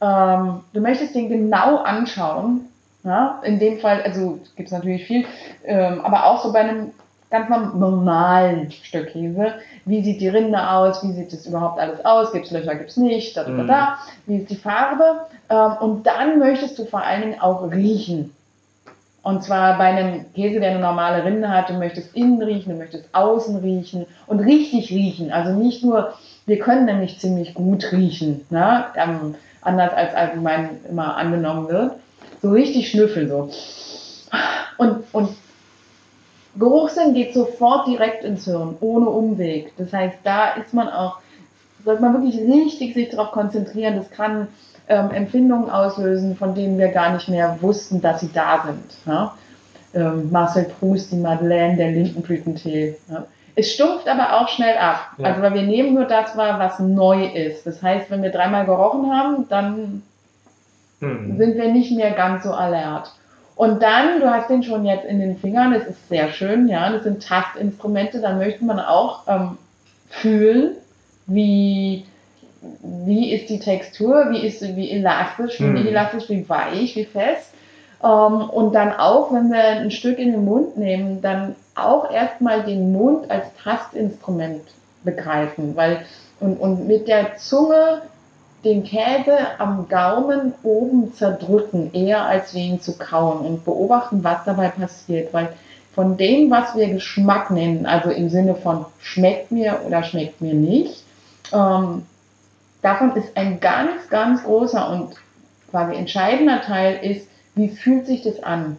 Ähm, 0.00 0.60
du 0.72 0.80
möchtest 0.80 1.14
den 1.14 1.28
genau 1.28 1.76
anschauen. 1.78 2.66
Ja? 3.04 3.40
In 3.44 3.58
dem 3.58 3.78
Fall, 3.80 4.02
also 4.02 4.40
gibt 4.56 4.68
es 4.68 4.72
natürlich 4.72 5.06
viel, 5.06 5.26
ähm, 5.64 6.00
aber 6.02 6.26
auch 6.26 6.42
so 6.42 6.52
bei 6.52 6.60
einem 6.60 6.92
ganz 7.30 7.48
normalen 7.74 8.70
Stück 8.70 9.08
Käse. 9.12 9.54
Wie 9.84 10.02
sieht 10.02 10.20
die 10.20 10.28
Rinde 10.28 10.70
aus? 10.70 11.02
Wie 11.02 11.12
sieht 11.12 11.32
das 11.32 11.46
überhaupt 11.46 11.78
alles 11.78 12.04
aus? 12.04 12.32
Gibt 12.32 12.46
es 12.46 12.50
Löcher? 12.52 12.74
Gibt 12.74 12.90
es 12.90 12.96
nicht? 12.96 13.36
Da, 13.36 13.44
da, 13.44 13.50
da, 13.50 13.62
Mhm. 13.62 13.66
da. 13.68 13.98
Wie 14.26 14.36
ist 14.38 14.50
die 14.50 14.56
Farbe? 14.56 15.26
Ähm, 15.50 15.72
und 15.80 16.06
dann 16.06 16.38
möchtest 16.38 16.78
du 16.78 16.84
vor 16.86 17.02
allen 17.02 17.22
Dingen 17.22 17.40
auch 17.40 17.70
riechen. 17.70 18.34
Und 19.22 19.44
zwar 19.44 19.76
bei 19.76 19.84
einem 19.84 20.32
Käse, 20.32 20.58
der 20.60 20.70
eine 20.70 20.78
normale 20.80 21.24
Rinde 21.24 21.50
hat, 21.50 21.68
du 21.68 21.74
möchtest 21.74 22.14
innen 22.16 22.40
riechen, 22.42 22.72
du 22.72 22.78
möchtest 22.78 23.04
außen 23.12 23.56
riechen 23.56 24.06
und 24.26 24.40
richtig 24.40 24.90
riechen. 24.90 25.32
Also 25.32 25.52
nicht 25.52 25.84
nur, 25.84 26.14
wir 26.46 26.58
können 26.58 26.86
nämlich 26.86 27.18
ziemlich 27.18 27.52
gut 27.52 27.92
riechen, 27.92 28.46
ne? 28.48 28.86
ähm, 28.94 29.34
anders 29.60 29.92
als 29.92 30.14
allgemein 30.14 30.80
immer 30.88 31.16
angenommen 31.16 31.68
wird. 31.68 31.92
So 32.40 32.50
richtig 32.52 32.90
schnüffeln 32.90 33.28
so. 33.28 33.50
Und, 34.78 35.02
und 35.12 35.30
Geruchssinn 36.58 37.14
geht 37.14 37.34
sofort 37.34 37.86
direkt 37.86 38.24
ins 38.24 38.44
Hirn, 38.44 38.76
ohne 38.80 39.08
Umweg. 39.08 39.72
Das 39.76 39.92
heißt, 39.92 40.18
da 40.24 40.54
ist 40.54 40.74
man 40.74 40.88
auch, 40.88 41.18
sollte 41.84 42.02
man 42.02 42.14
wirklich 42.14 42.40
richtig 42.40 42.94
sich 42.94 43.10
darauf 43.10 43.30
konzentrieren. 43.32 43.96
Das 43.96 44.10
kann 44.10 44.48
ähm, 44.88 45.10
Empfindungen 45.10 45.70
auslösen, 45.70 46.36
von 46.36 46.54
denen 46.54 46.78
wir 46.78 46.88
gar 46.88 47.12
nicht 47.12 47.28
mehr 47.28 47.58
wussten, 47.60 48.00
dass 48.00 48.20
sie 48.20 48.32
da 48.32 48.64
sind. 48.66 48.96
Ja? 49.06 49.34
Ähm, 49.94 50.30
Marcel 50.30 50.64
Proust, 50.64 51.12
die 51.12 51.16
Madeleine, 51.16 51.76
der 51.76 51.92
Lindenblütentee. 51.92 52.96
Ja? 53.10 53.26
Es 53.54 53.72
stumpft 53.72 54.08
aber 54.08 54.40
auch 54.40 54.48
schnell 54.48 54.76
ab. 54.78 55.12
Ja. 55.18 55.26
Also 55.26 55.42
weil 55.42 55.54
wir 55.54 55.62
nehmen 55.62 55.94
nur 55.94 56.04
das 56.04 56.36
wahr, 56.36 56.58
was 56.58 56.78
neu 56.78 57.24
ist. 57.26 57.66
Das 57.66 57.82
heißt, 57.82 58.10
wenn 58.10 58.22
wir 58.22 58.30
dreimal 58.30 58.64
gerochen 58.64 59.10
haben, 59.12 59.48
dann 59.48 60.02
Hm. 61.00 61.36
sind 61.38 61.56
wir 61.56 61.72
nicht 61.72 61.92
mehr 61.92 62.10
ganz 62.12 62.44
so 62.44 62.52
alert. 62.52 63.12
Und 63.58 63.82
dann, 63.82 64.20
du 64.20 64.30
hast 64.30 64.48
den 64.48 64.62
schon 64.62 64.86
jetzt 64.86 65.04
in 65.04 65.18
den 65.18 65.36
Fingern, 65.36 65.74
das 65.74 65.84
ist 65.84 66.08
sehr 66.08 66.30
schön, 66.30 66.68
ja, 66.68 66.92
das 66.92 67.02
sind 67.02 67.26
Tastinstrumente, 67.26 68.20
da 68.20 68.32
möchte 68.32 68.64
man 68.64 68.78
auch 68.78 69.22
ähm, 69.26 69.58
fühlen, 70.08 70.76
wie, 71.26 72.06
wie 72.82 73.32
ist 73.32 73.50
die 73.50 73.58
Textur, 73.58 74.28
wie 74.30 74.46
ist 74.46 74.62
wie 74.62 74.92
elastisch, 74.92 75.58
wie 75.58 75.64
Mhm. 75.64 75.74
nicht 75.74 75.86
elastisch, 75.88 76.28
wie 76.28 76.48
weich, 76.48 76.94
wie 76.94 77.04
fest. 77.04 77.52
Ähm, 78.00 78.48
und 78.48 78.76
dann 78.76 78.92
auch, 78.92 79.32
wenn 79.32 79.50
wir 79.50 79.64
ein 79.64 79.90
Stück 79.90 80.20
in 80.20 80.30
den 80.30 80.44
Mund 80.44 80.76
nehmen, 80.76 81.20
dann 81.20 81.56
auch 81.74 82.12
erstmal 82.12 82.62
den 82.62 82.92
Mund 82.92 83.28
als 83.28 83.46
Tastinstrument 83.64 84.62
begreifen, 85.02 85.74
weil 85.74 86.06
und, 86.38 86.60
und 86.60 86.86
mit 86.86 87.08
der 87.08 87.36
Zunge 87.38 88.02
den 88.64 88.84
Käse 88.84 89.38
am 89.58 89.88
Gaumen 89.88 90.54
oben 90.62 91.12
zerdrücken, 91.14 91.92
eher 91.92 92.24
als 92.26 92.54
wie 92.54 92.66
ihn 92.68 92.80
zu 92.80 92.98
kauen 92.98 93.46
und 93.46 93.64
beobachten, 93.64 94.24
was 94.24 94.44
dabei 94.44 94.68
passiert, 94.68 95.32
weil 95.32 95.52
von 95.94 96.16
dem, 96.16 96.50
was 96.50 96.76
wir 96.76 96.88
Geschmack 96.88 97.50
nennen, 97.50 97.86
also 97.86 98.10
im 98.10 98.30
Sinne 98.30 98.54
von 98.54 98.86
schmeckt 99.00 99.50
mir 99.50 99.80
oder 99.86 100.02
schmeckt 100.02 100.40
mir 100.40 100.54
nicht, 100.54 101.04
ähm, 101.52 102.02
davon 102.82 103.16
ist 103.16 103.36
ein 103.36 103.60
ganz, 103.60 104.08
ganz 104.08 104.42
großer 104.44 104.90
und 104.90 105.16
quasi 105.70 105.94
entscheidender 105.96 106.60
Teil 106.60 106.98
ist, 107.02 107.28
wie 107.54 107.68
fühlt 107.68 108.06
sich 108.06 108.22
das 108.22 108.42
an? 108.42 108.76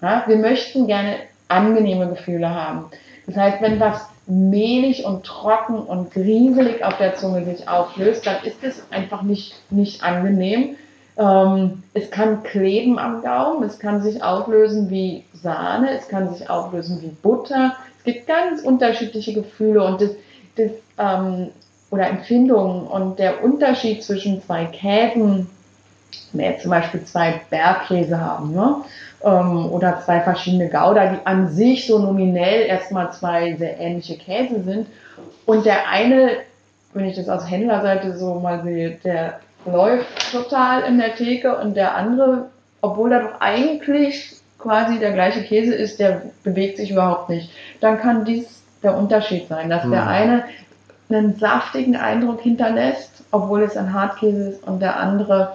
Ja, 0.00 0.24
wir 0.26 0.36
möchten 0.36 0.86
gerne 0.86 1.16
angenehme 1.48 2.08
Gefühle 2.08 2.50
haben. 2.50 2.86
Das 3.26 3.36
heißt, 3.36 3.62
wenn 3.62 3.80
was 3.80 4.06
mehlig 4.26 5.04
und 5.04 5.24
trocken 5.24 5.78
und 5.78 6.12
grieselig 6.12 6.84
auf 6.84 6.96
der 6.96 7.14
Zunge 7.14 7.44
sich 7.44 7.68
auflöst, 7.68 8.26
dann 8.26 8.42
ist 8.44 8.62
es 8.62 8.82
einfach 8.90 9.22
nicht, 9.22 9.54
nicht 9.70 10.02
angenehm. 10.02 10.76
Ähm, 11.16 11.82
es 11.92 12.10
kann 12.10 12.42
kleben 12.42 12.98
am 12.98 13.22
Gaumen, 13.22 13.62
es 13.64 13.78
kann 13.78 14.02
sich 14.02 14.22
auflösen 14.22 14.90
wie 14.90 15.24
Sahne, 15.32 15.96
es 15.96 16.08
kann 16.08 16.32
sich 16.34 16.48
auflösen 16.48 17.02
wie 17.02 17.08
Butter. 17.08 17.76
Es 17.98 18.04
gibt 18.04 18.26
ganz 18.26 18.62
unterschiedliche 18.62 19.34
Gefühle 19.34 19.84
und 19.84 20.00
das, 20.00 20.10
das 20.56 20.70
ähm, 20.98 21.50
oder 21.90 22.08
Empfindungen 22.08 22.86
und 22.86 23.18
der 23.18 23.44
Unterschied 23.44 24.02
zwischen 24.02 24.42
zwei 24.42 24.64
Käsen, 24.64 25.48
wenn 26.32 26.40
wir 26.40 26.50
jetzt 26.50 26.62
zum 26.62 26.70
Beispiel 26.70 27.04
zwei 27.04 27.40
Bergkäse 27.50 28.20
haben, 28.20 28.52
ne? 28.52 28.76
Ähm, 29.24 29.66
oder 29.70 30.00
zwei 30.04 30.20
verschiedene 30.20 30.68
Gouda, 30.68 31.06
die 31.06 31.26
an 31.26 31.48
sich 31.48 31.86
so 31.86 31.98
nominell 31.98 32.62
erstmal 32.66 33.12
zwei 33.12 33.54
sehr 33.56 33.78
ähnliche 33.80 34.16
Käse 34.16 34.62
sind. 34.62 34.86
Und 35.46 35.66
der 35.66 35.88
eine, 35.88 36.30
wenn 36.92 37.06
ich 37.06 37.16
das 37.16 37.28
aus 37.28 37.50
Händlerseite 37.50 38.16
so 38.16 38.34
mal 38.34 38.62
sehe, 38.62 38.98
der 39.04 39.40
läuft 39.66 40.32
total 40.32 40.82
in 40.82 40.98
der 40.98 41.14
Theke 41.14 41.56
und 41.56 41.74
der 41.74 41.94
andere, 41.94 42.46
obwohl 42.82 43.12
er 43.12 43.22
doch 43.22 43.40
eigentlich 43.40 44.36
quasi 44.58 44.98
der 44.98 45.12
gleiche 45.12 45.42
Käse 45.42 45.74
ist, 45.74 45.98
der 46.00 46.22
bewegt 46.42 46.76
sich 46.76 46.90
überhaupt 46.90 47.28
nicht. 47.28 47.50
Dann 47.80 47.98
kann 47.98 48.24
dies 48.24 48.62
der 48.82 48.96
Unterschied 48.96 49.48
sein, 49.48 49.70
dass 49.70 49.82
der 49.82 50.02
Hm. 50.02 50.08
eine 50.08 50.44
einen 51.10 51.36
saftigen 51.36 51.96
Eindruck 51.96 52.40
hinterlässt, 52.40 53.24
obwohl 53.30 53.62
es 53.62 53.76
ein 53.76 53.92
Hartkäse 53.92 54.48
ist, 54.50 54.64
und 54.66 54.80
der 54.80 54.98
andere 54.98 55.54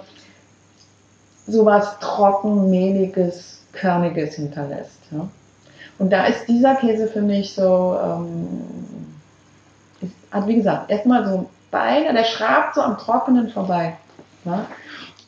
sowas 1.46 1.98
trocken, 2.00 2.70
mehliges, 2.70 3.59
körniges 3.72 4.34
hinterlässt. 4.34 4.98
Ja? 5.10 5.28
Und 5.98 6.10
da 6.10 6.26
ist 6.26 6.46
dieser 6.48 6.74
Käse 6.76 7.06
für 7.08 7.20
mich 7.22 7.54
so, 7.54 7.96
ähm, 8.02 8.60
ist, 10.00 10.12
hat 10.30 10.46
wie 10.46 10.56
gesagt, 10.56 10.90
erstmal 10.90 11.24
so 11.28 11.36
ein 11.38 11.46
Bein, 11.70 12.14
der 12.14 12.24
schrabt 12.24 12.74
so 12.74 12.80
am 12.82 12.98
Trockenen 12.98 13.48
vorbei. 13.50 13.96
Ja? 14.44 14.66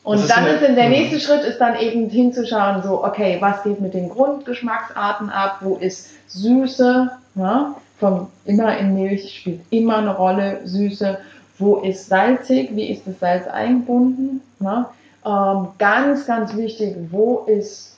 Und 0.03 0.15
Das 0.17 0.23
ist 0.25 0.35
dann 0.35 0.45
eine- 0.45 0.53
ist 0.55 0.67
in 0.67 0.75
der 0.75 0.89
nächste 0.89 1.19
Schritt 1.19 1.43
ist 1.43 1.59
dann 1.59 1.77
eben 1.79 2.09
hinzuschauen, 2.09 2.83
so, 2.83 3.03
okay, 3.05 3.37
was 3.39 3.63
geht 3.63 3.79
mit 3.79 3.93
den 3.93 4.09
Grundgeschmacksarten 4.09 5.29
ab, 5.29 5.59
wo 5.61 5.75
ist 5.77 6.09
Süße, 6.27 7.09
ja? 7.35 7.75
Vom, 7.99 8.27
immer 8.43 8.77
in 8.77 8.95
Milch 8.95 9.33
spielt 9.37 9.61
immer 9.69 9.97
eine 9.99 10.13
Rolle, 10.15 10.59
Süße, 10.65 11.19
wo 11.57 11.77
ist 11.77 12.09
salzig, 12.09 12.75
wie 12.75 12.87
ist 12.91 13.07
das 13.07 13.19
Salz 13.19 13.47
eingebunden, 13.47 14.41
ja? 14.59 14.89
ähm, 15.25 15.67
ganz, 15.77 16.25
ganz 16.25 16.53
wichtig, 16.57 16.97
wo 17.11 17.45
ist 17.47 17.92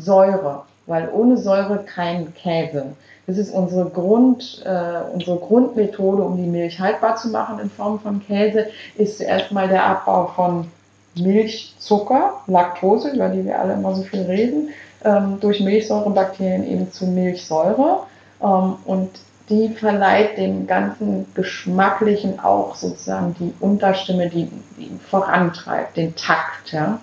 Säure, 0.00 0.62
weil 0.86 1.08
ohne 1.12 1.36
Säure 1.36 1.84
kein 1.84 2.34
Käse. 2.34 2.86
Das 3.26 3.36
ist 3.36 3.52
unsere, 3.52 3.90
Grund, 3.90 4.62
äh, 4.64 5.12
unsere 5.12 5.36
Grundmethode, 5.36 6.22
um 6.22 6.36
die 6.38 6.48
Milch 6.48 6.80
haltbar 6.80 7.16
zu 7.16 7.28
machen 7.28 7.58
in 7.58 7.68
Form 7.68 8.00
von 8.00 8.22
Käse, 8.26 8.68
ist 8.96 9.18
zuerst 9.18 9.52
mal 9.52 9.68
der 9.68 9.84
Abbau 9.84 10.28
von 10.34 10.68
Milchzucker, 11.14 12.40
Laktose, 12.46 13.10
über 13.10 13.28
die 13.28 13.44
wir 13.44 13.58
alle 13.58 13.74
immer 13.74 13.94
so 13.94 14.02
viel 14.02 14.22
reden, 14.22 14.70
ähm, 15.04 15.38
durch 15.40 15.60
Milchsäurebakterien 15.60 16.66
eben 16.66 16.90
zu 16.90 17.06
Milchsäure. 17.06 18.04
Ähm, 18.42 18.76
und 18.86 19.10
die 19.50 19.68
verleiht 19.70 20.36
dem 20.36 20.66
ganzen 20.66 21.26
Geschmacklichen 21.34 22.40
auch 22.40 22.74
sozusagen 22.74 23.34
die 23.38 23.52
Unterstimme, 23.60 24.28
die, 24.28 24.50
die 24.78 24.90
vorantreibt, 25.08 25.96
den 25.96 26.14
Takt. 26.16 26.72
Ja? 26.72 27.00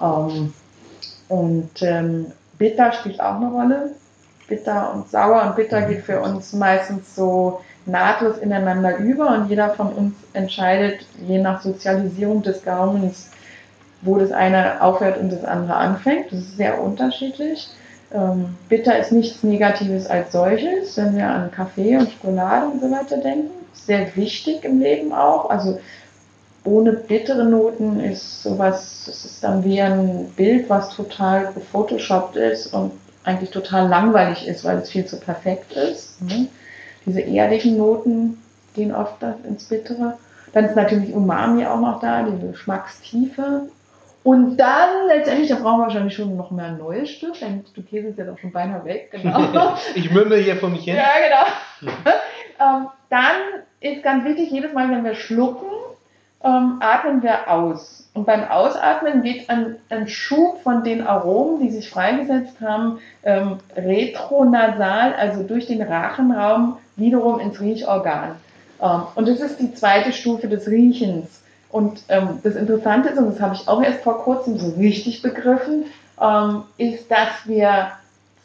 Ähm, 0.00 0.52
und 1.30 1.70
ähm, 1.80 2.26
bitter 2.58 2.92
spielt 2.92 3.20
auch 3.20 3.36
eine 3.36 3.50
Rolle. 3.50 3.90
Bitter 4.48 4.92
und 4.92 5.08
sauer 5.08 5.44
und 5.46 5.56
bitter 5.56 5.82
geht 5.82 6.02
für 6.02 6.20
uns 6.20 6.52
meistens 6.52 7.14
so 7.14 7.60
nahtlos 7.86 8.38
ineinander 8.38 8.96
über 8.96 9.32
und 9.34 9.48
jeder 9.48 9.70
von 9.70 9.92
uns 9.92 10.14
entscheidet, 10.32 11.06
je 11.26 11.38
nach 11.38 11.62
Sozialisierung 11.62 12.42
des 12.42 12.64
Gaumens, 12.64 13.30
wo 14.02 14.18
das 14.18 14.32
eine 14.32 14.82
aufhört 14.82 15.18
und 15.18 15.30
das 15.30 15.44
andere 15.44 15.76
anfängt. 15.76 16.32
Das 16.32 16.40
ist 16.40 16.56
sehr 16.56 16.82
unterschiedlich. 16.82 17.68
Ähm, 18.12 18.56
bitter 18.68 18.98
ist 18.98 19.12
nichts 19.12 19.44
Negatives 19.44 20.08
als 20.08 20.32
solches, 20.32 20.96
wenn 20.96 21.16
wir 21.16 21.28
an 21.28 21.52
Kaffee 21.52 21.96
und 21.96 22.10
Schokolade 22.10 22.66
und 22.66 22.80
so 22.80 22.90
weiter 22.90 23.18
denken. 23.18 23.50
Sehr 23.72 24.16
wichtig 24.16 24.64
im 24.64 24.80
Leben 24.80 25.12
auch. 25.12 25.48
Also 25.48 25.78
ohne 26.64 26.92
bittere 26.92 27.44
Noten 27.44 28.00
ist 28.00 28.42
sowas, 28.42 29.06
es 29.08 29.24
ist 29.24 29.44
dann 29.44 29.64
wie 29.64 29.80
ein 29.80 30.30
Bild, 30.36 30.68
was 30.68 30.94
total 30.94 31.52
gefotoshoppt 31.54 32.36
ist 32.36 32.72
und 32.74 32.92
eigentlich 33.24 33.50
total 33.50 33.88
langweilig 33.88 34.46
ist, 34.46 34.64
weil 34.64 34.78
es 34.78 34.90
viel 34.90 35.06
zu 35.06 35.18
perfekt 35.18 35.72
ist. 35.72 36.20
Ne? 36.22 36.48
Diese 37.06 37.20
erdigen 37.20 37.76
Noten 37.76 38.42
gehen 38.74 38.94
oft 38.94 39.16
ins 39.44 39.64
Bittere. 39.64 40.18
Dann 40.52 40.64
ist 40.64 40.76
natürlich 40.76 41.14
Umami 41.14 41.64
auch 41.64 41.80
noch 41.80 42.00
da, 42.00 42.22
die 42.22 42.46
Geschmackstiefe. 42.48 43.68
Und 44.22 44.58
dann 44.58 45.06
letztendlich, 45.06 45.48
da 45.48 45.56
brauchen 45.56 45.78
wir 45.78 45.84
wahrscheinlich 45.84 46.14
schon 46.14 46.36
noch 46.36 46.50
mehr 46.50 46.66
ein 46.66 46.78
neues 46.78 47.08
Stück, 47.08 47.38
denn 47.40 47.64
du 47.74 47.82
Käse 47.82 48.08
ist 48.08 48.18
ja 48.18 48.24
doch 48.24 48.38
schon 48.38 48.52
beinahe 48.52 48.84
weg, 48.84 49.10
genau. 49.12 49.74
ich 49.94 50.10
mümmel 50.10 50.42
hier 50.42 50.56
vor 50.56 50.68
mich 50.68 50.84
hin. 50.84 50.96
Ja, 50.96 51.08
genau. 51.80 51.92
ähm, 52.60 52.88
dann 53.08 53.62
ist 53.80 54.02
ganz 54.02 54.24
wichtig, 54.24 54.50
jedes 54.50 54.74
Mal, 54.74 54.90
wenn 54.90 55.04
wir 55.04 55.14
schlucken, 55.14 55.68
ähm, 56.42 56.76
atmen 56.80 57.22
wir 57.22 57.50
aus. 57.50 58.08
Und 58.14 58.26
beim 58.26 58.44
Ausatmen 58.44 59.22
geht 59.22 59.48
ein, 59.50 59.76
ein, 59.88 60.08
Schub 60.08 60.62
von 60.62 60.82
den 60.82 61.06
Aromen, 61.06 61.60
die 61.60 61.70
sich 61.70 61.90
freigesetzt 61.90 62.60
haben, 62.60 62.98
ähm, 63.22 63.58
retronasal, 63.76 65.14
also 65.14 65.42
durch 65.42 65.66
den 65.66 65.82
Rachenraum, 65.82 66.78
wiederum 66.96 67.38
ins 67.40 67.60
Riechorgan. 67.60 68.36
Ähm, 68.82 69.02
und 69.14 69.28
das 69.28 69.40
ist 69.40 69.60
die 69.60 69.74
zweite 69.74 70.12
Stufe 70.12 70.48
des 70.48 70.66
Riechens. 70.66 71.42
Und 71.70 72.02
ähm, 72.08 72.40
das 72.42 72.56
Interessante 72.56 73.10
ist, 73.10 73.18
und 73.18 73.26
das 73.26 73.40
habe 73.40 73.54
ich 73.54 73.68
auch 73.68 73.82
erst 73.82 74.02
vor 74.02 74.24
kurzem 74.24 74.58
so 74.58 74.70
richtig 74.70 75.22
begriffen, 75.22 75.84
ähm, 76.20 76.64
ist, 76.78 77.10
dass 77.10 77.46
wir 77.46 77.92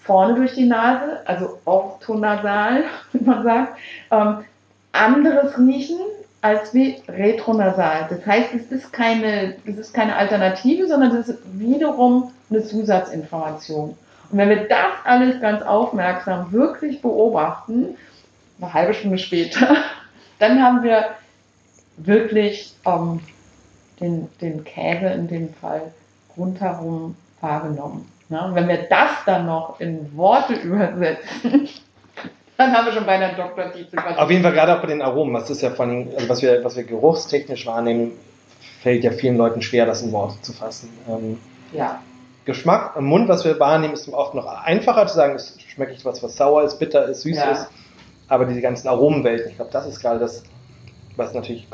vorne 0.02 0.36
durch 0.36 0.54
die 0.54 0.68
Nase, 0.68 1.22
also 1.26 1.58
orthonasal, 1.66 2.84
wie 3.14 3.24
man 3.24 3.44
sagt, 3.44 3.78
ähm, 4.12 4.44
anderes 4.92 5.58
riechen 5.58 5.98
als 6.46 6.76
wie 6.76 7.02
retronasal. 7.08 8.06
Das 8.08 8.24
heißt, 8.24 8.54
es 8.54 8.72
ist 8.72 8.94
keine, 8.94 9.56
es 9.66 9.78
ist 9.78 9.96
keine 9.96 10.16
Alternative, 10.16 10.88
sondern 10.88 11.16
es 11.16 11.28
ist 11.28 11.40
wiederum 11.54 12.32
eine 12.52 12.64
Zusatzinformation. 12.64 13.98
Und 14.30 14.38
wenn 14.38 14.50
wir 14.50 14.68
das 14.68 14.94
alles 15.06 15.42
ganz 15.42 15.64
aufmerksam 15.64 16.52
wirklich 16.52 17.02
beobachten, 17.02 17.98
eine 18.62 18.74
halbe 18.74 18.94
Stunde 18.94 19.18
später, 19.18 19.76
dann 20.40 20.62
haben 20.62 20.84
wir 20.84 21.06
wirklich 21.98 22.76
ähm, 22.86 23.22
den, 24.00 24.30
den 24.40 24.64
Käse 24.64 25.08
in 25.08 25.28
dem 25.28 25.52
Fall 25.52 25.94
rundherum 26.38 27.16
wahrgenommen. 27.42 28.08
Und 28.30 28.54
wenn 28.54 28.68
wir 28.68 28.84
das 28.88 29.10
dann 29.26 29.48
noch 29.48 29.80
in 29.80 30.16
Worte 30.16 30.54
übersetzen, 30.64 31.70
dann 32.58 32.72
haben 32.72 32.86
wir 32.86 32.94
schon 32.94 33.06
beinahe 33.06 33.30
einen 33.30 33.38
Doktortitel. 33.38 33.98
Auf 34.18 34.32
jeden 34.32 34.44
Fall 34.44 34.54
gerade 34.54 34.76
auch 34.76 34.82
bei 34.82 34.88
den 34.88 35.02
Aromen, 35.02 35.34
was 35.34 35.50
ist 35.50 35.62
ja 35.62 35.72
von 35.72 36.10
also 36.16 36.30
was 36.30 36.42
wir, 36.42 36.64
was 36.64 36.76
wir 36.76 36.84
geruchstechnisch 36.84 37.66
wahrnehmen, 37.66 38.14
fällt 38.82 39.04
ja 39.04 39.12
vielen 39.12 39.38
Leuten 39.38 39.62
schwer, 39.62 39.86
das 39.86 40.02
in 40.02 40.12
Worte 40.12 40.42
zu 40.42 40.54
fassen. 40.54 40.90
Ähm, 41.10 41.40
ja. 41.74 42.02
Geschmack 42.46 42.96
im 42.96 43.06
Mund, 43.06 43.28
was 43.28 43.44
wir 43.44 43.60
wahrnehmen, 43.60 43.94
ist 43.94 44.08
oft 44.10 44.36
noch 44.36 44.46
einfacher 44.46 45.08
zu 45.08 45.16
sagen, 45.16 45.36
es 45.36 45.58
schmecke 45.68 45.94
ich 45.94 46.06
was, 46.06 46.22
was 46.22 46.38
sauer 46.38 46.64
ist, 46.64 46.78
bitter 46.78 47.06
ist, 47.08 47.22
süß 47.22 47.36
ja. 47.36 47.52
ist. 47.52 47.68
Aber 48.28 48.46
diese 48.46 48.62
ganzen 48.62 48.88
Aromenwelten, 48.88 49.50
ich 49.50 49.56
glaube, 49.56 49.72
das 49.72 49.88
ist 49.88 50.00
gerade 50.00 50.20
das, 50.20 50.44
was 51.16 51.34
natürlich, 51.34 51.68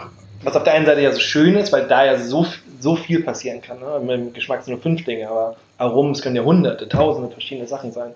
was 0.44 0.56
auf 0.56 0.64
der 0.64 0.74
einen 0.74 0.86
Seite 0.86 1.02
ja 1.02 1.12
so 1.12 1.20
schön 1.20 1.56
ist, 1.56 1.72
weil 1.72 1.88
da 1.88 2.06
ja 2.06 2.18
so, 2.18 2.46
so 2.80 2.96
viel 2.96 3.24
passieren 3.24 3.62
kann. 3.62 3.80
Ne? 3.80 4.00
Mit 4.00 4.10
dem 4.10 4.34
Geschmack 4.34 4.64
sind 4.64 4.74
nur 4.74 4.82
fünf 4.82 5.04
Dinge, 5.04 5.30
aber 5.30 5.58
Aromen, 5.78 6.14
es 6.14 6.22
können 6.22 6.36
ja 6.36 6.44
hunderte, 6.44 6.88
tausende 6.88 7.30
verschiedene 7.30 7.68
Sachen 7.68 7.92
sein. 7.92 8.14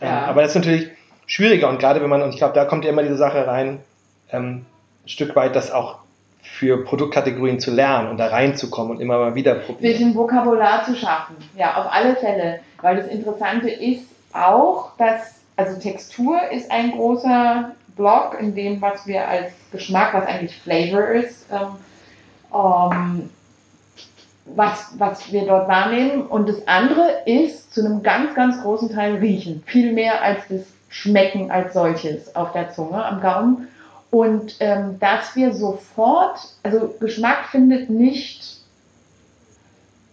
Ähm, 0.00 0.08
ja. 0.08 0.26
aber 0.26 0.42
das 0.42 0.50
ist 0.50 0.56
natürlich, 0.56 0.90
schwieriger. 1.30 1.68
Und 1.68 1.78
gerade 1.78 2.02
wenn 2.02 2.10
man, 2.10 2.22
und 2.22 2.30
ich 2.30 2.36
glaube, 2.36 2.54
da 2.54 2.64
kommt 2.64 2.84
ja 2.84 2.90
immer 2.90 3.02
diese 3.02 3.16
Sache 3.16 3.46
rein, 3.46 3.78
ähm, 4.30 4.66
ein 5.04 5.08
Stück 5.08 5.34
weit 5.36 5.56
das 5.56 5.70
auch 5.70 5.98
für 6.42 6.84
Produktkategorien 6.84 7.60
zu 7.60 7.70
lernen 7.70 8.08
und 8.08 8.18
da 8.18 8.26
reinzukommen 8.26 8.96
und 8.96 9.00
immer 9.00 9.18
mal 9.18 9.34
wieder 9.34 9.54
probieren. 9.54 9.92
Sich 9.92 10.04
ein 10.04 10.14
Vokabular 10.14 10.84
zu 10.84 10.96
schaffen, 10.96 11.36
ja, 11.56 11.76
auf 11.76 11.90
alle 11.90 12.16
Fälle. 12.16 12.60
Weil 12.82 12.96
das 12.96 13.06
Interessante 13.06 13.70
ist 13.70 14.04
auch, 14.32 14.96
dass, 14.98 15.36
also 15.56 15.78
Textur 15.78 16.38
ist 16.50 16.70
ein 16.70 16.92
großer 16.92 17.72
Block 17.96 18.36
in 18.40 18.54
dem, 18.54 18.80
was 18.82 19.06
wir 19.06 19.26
als 19.28 19.52
Geschmack, 19.70 20.12
was 20.12 20.26
eigentlich 20.26 20.56
Flavor 20.56 21.08
ist, 21.08 21.46
ähm, 21.52 21.76
ähm, 22.52 23.30
was, 24.46 24.94
was 24.98 25.32
wir 25.32 25.46
dort 25.46 25.68
wahrnehmen. 25.68 26.22
Und 26.22 26.48
das 26.48 26.66
andere 26.66 27.22
ist 27.26 27.72
zu 27.72 27.84
einem 27.84 28.02
ganz, 28.02 28.34
ganz 28.34 28.60
großen 28.62 28.92
Teil 28.92 29.16
Riechen. 29.16 29.62
Viel 29.66 29.92
mehr 29.92 30.22
als 30.22 30.40
das 30.48 30.62
schmecken 30.90 31.50
als 31.50 31.72
solches 31.72 32.36
auf 32.36 32.52
der 32.52 32.70
Zunge, 32.72 33.02
am 33.02 33.22
Gaumen. 33.22 33.68
Und 34.10 34.56
ähm, 34.58 34.98
dass 34.98 35.36
wir 35.36 35.54
sofort, 35.54 36.40
also 36.64 36.94
Geschmack 37.00 37.46
findet 37.50 37.88
nicht 37.88 38.58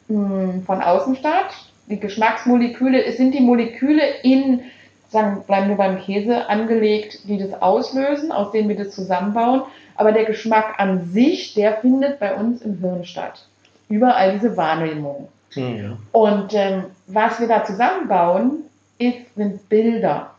mh, 0.07 0.29
hm, 0.29 0.63
von 0.63 0.81
außen 0.81 1.15
statt. 1.17 1.49
Die 1.87 1.99
Geschmacksmoleküle, 1.99 3.03
es 3.03 3.17
sind 3.17 3.33
die 3.33 3.41
Moleküle 3.41 4.03
in, 4.21 4.61
sagen, 5.09 5.43
bleiben 5.47 5.69
wir 5.69 5.77
beim 5.77 5.99
Käse, 5.99 6.47
angelegt, 6.47 7.27
die 7.27 7.39
das 7.39 7.59
auslösen, 7.59 8.31
aus 8.31 8.51
denen 8.51 8.69
wir 8.69 8.77
das 8.77 8.93
zusammenbauen. 8.93 9.63
Aber 9.95 10.11
der 10.11 10.25
Geschmack 10.25 10.75
an 10.77 11.07
sich, 11.07 11.55
der 11.55 11.77
findet 11.77 12.19
bei 12.19 12.35
uns 12.35 12.61
im 12.61 12.77
Hirn 12.79 13.03
statt. 13.03 13.47
Überall 13.89 14.33
diese 14.33 14.55
Wahrnehmung. 14.57 15.29
Mhm. 15.55 15.97
Und 16.11 16.53
ähm, 16.53 16.83
was 17.07 17.39
wir 17.39 17.47
da 17.47 17.63
zusammenbauen, 17.63 18.65
ist, 18.99 19.33
sind 19.35 19.67
Bilder 19.69 20.31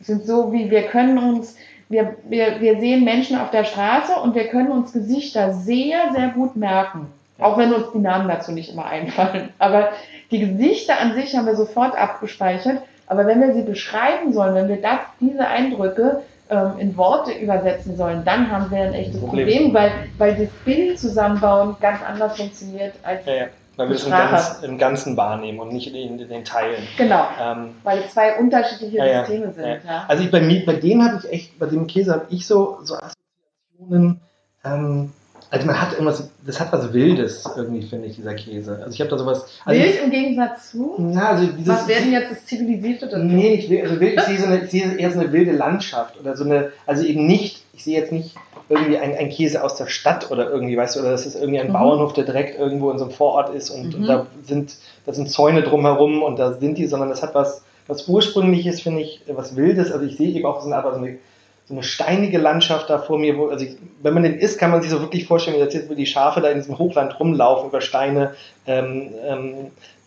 sind 0.00 0.26
so 0.26 0.52
wie 0.52 0.70
wir 0.70 0.82
können 0.82 1.18
uns, 1.18 1.56
wir, 1.88 2.16
wir, 2.28 2.60
wir 2.60 2.78
sehen 2.78 3.04
Menschen 3.04 3.38
auf 3.38 3.50
der 3.50 3.64
Straße 3.64 4.14
und 4.14 4.34
wir 4.34 4.48
können 4.48 4.70
uns 4.70 4.92
Gesichter 4.92 5.54
sehr, 5.54 6.12
sehr 6.12 6.28
gut 6.28 6.56
merken. 6.56 7.06
Auch 7.38 7.56
wenn 7.56 7.72
uns 7.72 7.92
die 7.92 7.98
Namen 7.98 8.28
dazu 8.28 8.52
nicht 8.52 8.72
immer 8.72 8.86
einfallen. 8.86 9.50
Aber 9.58 9.90
die 10.30 10.40
Gesichter 10.40 11.00
an 11.00 11.14
sich 11.14 11.36
haben 11.36 11.46
wir 11.46 11.56
sofort 11.56 11.96
abgespeichert. 11.96 12.82
Aber 13.06 13.26
wenn 13.26 13.40
wir 13.40 13.54
sie 13.54 13.62
beschreiben 13.62 14.32
sollen, 14.32 14.54
wenn 14.54 14.68
wir 14.68 14.82
das, 14.82 14.98
diese 15.20 15.46
Eindrücke 15.46 16.22
ähm, 16.50 16.72
in 16.78 16.96
Worte 16.96 17.32
übersetzen 17.32 17.96
sollen, 17.96 18.24
dann 18.24 18.50
haben 18.50 18.70
wir 18.70 18.82
ein 18.82 18.94
echtes 18.94 19.20
Problem, 19.20 19.46
Problem 19.46 19.74
weil, 19.74 19.92
weil 20.18 20.34
das 20.34 20.48
Bild 20.64 20.98
zusammenbauen 20.98 21.76
ganz 21.80 22.02
anders 22.02 22.36
funktioniert 22.36 22.94
als 23.02 23.24
ja, 23.24 23.34
ja. 23.34 23.46
Weil 23.78 23.90
wir 23.90 23.94
es 23.94 24.04
im, 24.04 24.10
ganz, 24.10 24.58
im, 24.62 24.76
Ganzen 24.76 25.16
wahrnehmen 25.16 25.60
und 25.60 25.72
nicht 25.72 25.86
in, 25.86 26.18
in 26.18 26.28
den 26.28 26.44
Teilen. 26.44 26.82
Genau. 26.96 27.28
Ähm, 27.40 27.76
weil 27.84 28.00
es 28.00 28.12
zwei 28.12 28.36
unterschiedliche 28.36 28.96
ja, 28.96 29.24
Systeme 29.24 29.52
sind. 29.52 29.84
Ja. 29.86 30.04
Also 30.08 30.24
ich, 30.24 30.32
bei, 30.32 30.40
mir, 30.40 30.66
bei 30.66 30.74
dem 30.74 31.04
habe 31.04 31.20
ich 31.22 31.32
echt, 31.32 31.58
bei 31.60 31.66
dem 31.66 31.86
Käse 31.86 32.12
habe 32.12 32.26
ich 32.28 32.44
so, 32.44 32.80
so 32.82 32.96
Assoziationen. 32.96 34.20
Ähm, 34.64 35.12
also 35.50 35.66
man 35.66 35.80
hat 35.80 35.92
irgendwas, 35.92 36.28
das 36.44 36.58
hat 36.58 36.72
was 36.72 36.92
Wildes 36.92 37.48
irgendwie, 37.56 37.86
finde 37.86 38.08
ich, 38.08 38.16
dieser 38.16 38.34
Käse. 38.34 38.80
Also 38.82 38.90
ich 38.94 39.00
habe 39.00 39.10
da 39.10 39.16
sowas. 39.16 39.46
Also 39.64 39.80
wild 39.80 40.02
im 40.02 40.10
Gegensatz 40.10 40.72
zu? 40.72 41.12
Ja, 41.14 41.30
also 41.30 41.46
dieses, 41.46 41.68
was 41.68 41.86
wäre 41.86 42.00
denn 42.00 42.12
jetzt 42.12 42.32
das 42.32 42.46
Zivilisierte 42.46 43.06
dazu? 43.06 43.24
Nee, 43.24 43.64
wild, 43.68 43.84
also 43.84 44.00
wild, 44.00 44.14
ich 44.18 44.24
sehe, 44.24 44.38
so 44.40 44.46
eine, 44.46 44.64
ich 44.64 44.70
sehe 44.70 44.96
eher 44.96 45.12
so 45.12 45.20
eine 45.20 45.32
wilde 45.32 45.52
Landschaft 45.52 46.18
oder 46.18 46.36
so 46.36 46.42
eine, 46.42 46.72
also 46.84 47.04
eben 47.04 47.26
nicht, 47.26 47.62
ich 47.72 47.84
sehe 47.84 47.98
jetzt 47.98 48.10
nicht 48.10 48.34
irgendwie 48.68 48.98
ein, 48.98 49.16
ein, 49.16 49.30
Käse 49.30 49.64
aus 49.64 49.76
der 49.76 49.86
Stadt 49.86 50.30
oder 50.30 50.50
irgendwie, 50.50 50.76
weißt 50.76 50.96
du, 50.96 51.00
oder 51.00 51.10
das 51.10 51.26
ist 51.26 51.34
irgendwie 51.34 51.60
ein 51.60 51.68
mhm. 51.68 51.72
Bauernhof, 51.72 52.12
der 52.12 52.24
direkt 52.24 52.58
irgendwo 52.58 52.90
in 52.90 52.98
so 52.98 53.04
einem 53.04 53.12
Vorort 53.12 53.54
ist 53.54 53.70
und, 53.70 53.94
mhm. 53.94 54.02
und, 54.02 54.06
da 54.06 54.26
sind, 54.42 54.76
da 55.06 55.12
sind 55.12 55.30
Zäune 55.30 55.62
drumherum 55.62 56.22
und 56.22 56.38
da 56.38 56.52
sind 56.54 56.76
die, 56.76 56.86
sondern 56.86 57.08
das 57.08 57.22
hat 57.22 57.34
was, 57.34 57.62
was 57.86 58.06
ursprüngliches, 58.08 58.80
finde 58.80 59.02
ich, 59.02 59.22
was 59.28 59.56
Wildes. 59.56 59.90
Also 59.90 60.04
ich 60.04 60.16
sehe 60.16 60.30
eben 60.30 60.46
auch 60.46 60.60
so 60.60 60.70
eine, 60.70 60.82
so 60.82 60.88
eine, 60.90 61.18
so 61.66 61.74
eine 61.74 61.82
steinige 61.82 62.38
Landschaft 62.38 62.90
da 62.90 62.98
vor 62.98 63.18
mir, 63.18 63.36
wo, 63.38 63.48
also 63.48 63.64
ich, 63.64 63.76
wenn 64.02 64.14
man 64.14 64.22
den 64.22 64.38
isst, 64.38 64.58
kann 64.58 64.70
man 64.70 64.82
sich 64.82 64.90
so 64.90 65.00
wirklich 65.00 65.26
vorstellen, 65.26 65.56
wie 65.56 65.60
jetzt, 65.60 65.88
wo 65.88 65.94
die 65.94 66.06
Schafe 66.06 66.40
da 66.40 66.48
in 66.48 66.58
diesem 66.58 66.78
Hochland 66.78 67.18
rumlaufen 67.18 67.70
über 67.70 67.80
Steine. 67.80 68.34
Ähm, 68.66 69.10
ähm, 69.24 69.54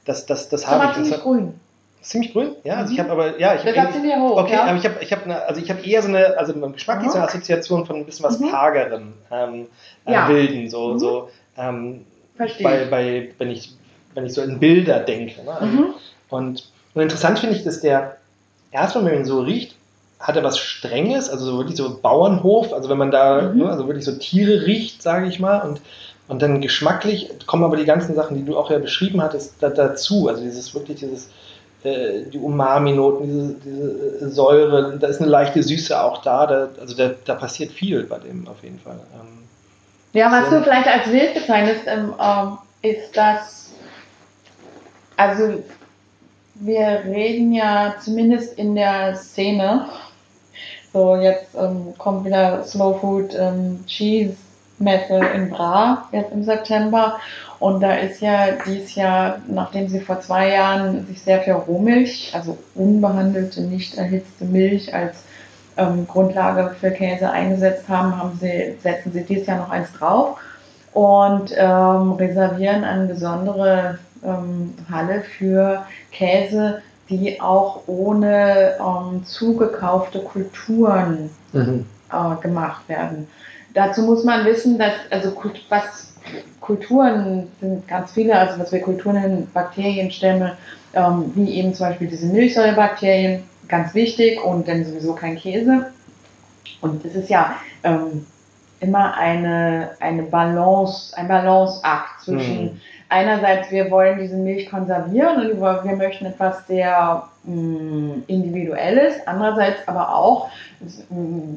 das, 0.06 0.26
das, 0.26 0.50
das 0.50 0.68
habe 0.68 0.86
ich. 0.86 0.94
Ziemlich 0.94 1.22
grün. 1.22 1.54
Ziemlich 2.02 2.34
grün, 2.34 2.56
ja. 2.64 2.78
Also 2.78 2.94
ich 2.94 3.00
habe 3.00 3.12
aber, 3.12 3.40
ja, 3.40 3.54
ich 3.54 3.66
habe. 3.66 4.22
hoch. 4.22 4.42
Okay, 4.42 4.54
ja? 4.54 4.64
aber 4.64 4.78
ich 4.78 4.86
habe, 4.86 4.96
ich 5.02 5.12
habe, 5.12 5.48
also 5.48 5.62
ich 5.62 5.70
habe 5.70 5.86
eher 5.86 6.02
so 6.02 6.08
eine, 6.08 6.38
also 6.38 6.54
beim 6.54 6.74
Geschmack 6.74 7.06
ist 7.06 7.16
eine 7.16 7.26
Assoziation 7.26 7.86
von 7.86 7.98
ein 7.98 8.06
bisschen 8.06 8.26
was 8.26 8.40
mhm. 8.40 8.52
hagerem, 8.52 9.14
ähm, 9.32 9.68
äh, 10.06 10.14
ja. 10.14 10.28
wilden, 10.28 10.68
so, 10.68 10.94
mhm. 10.94 11.00
so. 11.00 11.30
Ähm, 11.58 12.06
Verstehe. 12.36 12.64
Bei, 12.64 12.86
bei, 12.86 13.30
wenn 13.38 13.52
ich, 13.52 13.74
wenn 14.16 14.26
ich 14.26 14.34
so 14.34 14.42
in 14.42 14.60
Bilder 14.60 15.00
denke. 15.00 15.44
Ne? 15.44 15.58
Mhm. 15.62 15.86
Und, 16.30 16.72
und 16.96 17.02
interessant 17.02 17.38
finde 17.38 17.56
ich, 17.56 17.64
dass 17.64 17.82
der 17.82 18.18
erstmal, 18.72 19.06
wenn 19.06 19.12
man 19.12 19.22
ihn 19.22 19.28
so 19.28 19.42
riecht, 19.42 19.76
hat 20.20 20.36
er 20.36 20.44
was 20.44 20.58
Strenges, 20.58 21.30
also 21.30 21.46
so 21.46 21.58
wirklich 21.58 21.78
so 21.78 22.00
Bauernhof, 22.02 22.74
also 22.74 22.90
wenn 22.90 22.98
man 22.98 23.12
da, 23.12 23.42
mhm. 23.44 23.60
ne, 23.60 23.70
also 23.70 23.86
wirklich 23.86 24.06
so 24.06 24.14
Tiere 24.14 24.66
riecht, 24.66 25.04
sage 25.04 25.28
ich 25.28 25.40
mal, 25.40 25.60
und 25.60 25.82
und 26.32 26.42
dann 26.42 26.62
geschmacklich 26.62 27.30
kommen 27.46 27.66
aber 27.66 27.76
die 27.76 27.84
ganzen 27.84 28.16
Sachen, 28.16 28.38
die 28.38 28.46
du 28.46 28.58
auch 28.58 28.72
ja 28.72 28.80
beschrieben 28.80 29.22
hattest, 29.22 29.56
da, 29.60 29.70
dazu. 29.70 30.30
Also 30.30 30.42
dieses 30.42 30.74
wirklich 30.74 31.02
dieses 31.02 31.30
äh, 31.84 32.24
die 32.32 32.38
Umami-Noten, 32.38 33.60
diese, 33.64 34.14
diese, 34.20 34.30
Säure, 34.30 34.98
da 35.00 35.08
ist 35.08 35.20
eine 35.20 35.30
leichte 35.30 35.64
Süße 35.64 36.00
auch 36.00 36.22
da, 36.22 36.46
da 36.46 36.70
also 36.80 36.96
da, 36.96 37.12
da, 37.26 37.36
passiert 37.36 37.72
viel 37.72 38.04
bei 38.04 38.20
dem 38.20 38.48
auf 38.48 38.64
jeden 38.64 38.80
Fall. 38.80 39.00
Ähm, 39.14 39.44
ja, 40.14 40.32
was 40.32 40.50
du 40.50 40.62
vielleicht 40.62 40.88
als 40.88 41.12
wild 41.12 41.34
bezeichnest, 41.34 41.82
ähm, 41.88 42.14
ähm, 42.22 42.58
ist 42.82 43.16
das, 43.18 43.74
also 45.18 45.64
wir 46.56 47.04
reden 47.06 47.54
ja 47.54 47.96
zumindest 48.00 48.58
in 48.58 48.76
der 48.76 49.16
Szene. 49.16 49.88
So, 50.94 51.16
jetzt 51.16 51.56
ähm, 51.56 51.94
kommt 51.98 52.26
wieder 52.26 52.64
Slow 52.64 53.00
Food 53.00 53.34
ähm, 53.34 53.84
Cheese 53.88 54.36
Messe 54.82 55.20
in 55.36 55.50
Bra, 55.50 56.08
jetzt 56.12 56.32
im 56.34 56.44
September. 56.44 57.20
Und 57.60 57.82
da 57.82 57.94
ist 57.94 58.22
ja 58.22 58.52
dieses 58.66 58.96
Jahr, 58.96 59.38
nachdem 59.48 59.88
sie 59.88 60.00
vor 60.00 60.20
zwei 60.20 60.50
Jahren 60.50 61.06
sich 61.06 61.22
sehr 61.22 61.42
für 61.42 61.54
Rohmilch, 61.54 62.32
also 62.34 62.58
unbehandelte, 62.76 63.62
nicht 63.62 63.98
erhitzte 63.98 64.46
Milch 64.46 64.94
als 64.94 65.24
ähm, 65.78 66.08
Grundlage 66.08 66.76
für 66.80 66.92
Käse 66.92 67.30
eingesetzt 67.30 67.88
haben, 67.88 68.18
haben 68.18 68.38
sie, 68.42 68.76
setzen 68.82 69.12
sie 69.14 69.24
dieses 69.24 69.48
Jahr 69.48 69.60
noch 69.60 69.70
eins 69.70 69.92
drauf 69.94 70.38
und 70.94 71.54
ähm, 71.56 72.14
reservieren 72.14 72.84
eine 72.84 73.06
besondere 73.06 74.00
ähm, 74.24 74.74
Halle 74.92 75.22
für 75.22 75.86
Käse, 76.12 76.82
die 77.10 77.40
auch 77.42 77.84
ohne 77.88 78.76
ähm, 78.80 79.24
zugekaufte 79.26 80.20
Kulturen 80.20 81.30
mhm. 81.54 81.86
äh, 82.12 82.42
gemacht 82.42 82.88
werden. 82.90 83.28
Dazu 83.74 84.02
muss 84.04 84.24
man 84.24 84.46
wissen, 84.46 84.78
dass 84.78 84.94
also 85.10 85.34
was 85.70 86.14
Kulturen 86.60 87.48
sind 87.60 87.88
ganz 87.88 88.12
viele, 88.12 88.38
also 88.38 88.60
was 88.60 88.72
wir 88.72 88.82
Kulturen 88.82 89.16
nennen, 89.16 89.50
Bakterienstämme, 89.54 90.58
ähm, 90.94 91.32
wie 91.36 91.56
eben 91.56 91.74
zum 91.74 91.88
Beispiel 91.88 92.08
diese 92.08 92.28
Milchsäurebakterien, 92.28 93.44
ganz 93.68 93.94
wichtig 93.94 94.44
und 94.44 94.68
dann 94.68 94.86
sowieso 94.86 95.14
kein 95.14 95.38
Käse. 95.38 95.92
Und 96.82 97.06
es 97.06 97.16
ist 97.16 97.30
ja 97.30 97.56
ähm, 97.84 98.26
immer 98.82 99.16
eine, 99.16 99.92
eine 100.00 100.24
Balance, 100.24 101.16
ein 101.16 101.28
Balanceakt 101.28 102.22
zwischen 102.24 102.64
mhm. 102.64 102.82
einerseits, 103.10 103.72
wir 103.72 103.90
wollen 103.90 104.20
diese 104.20 104.36
Milch 104.36 104.70
konservieren 104.70 105.52
und 105.52 105.62
wir 105.62 105.96
möchten 105.96 106.26
etwas 106.26 106.68
sehr 106.68 107.30
Individuelles, 107.44 109.16
andererseits 109.26 109.88
aber 109.88 110.16
auch 110.16 110.50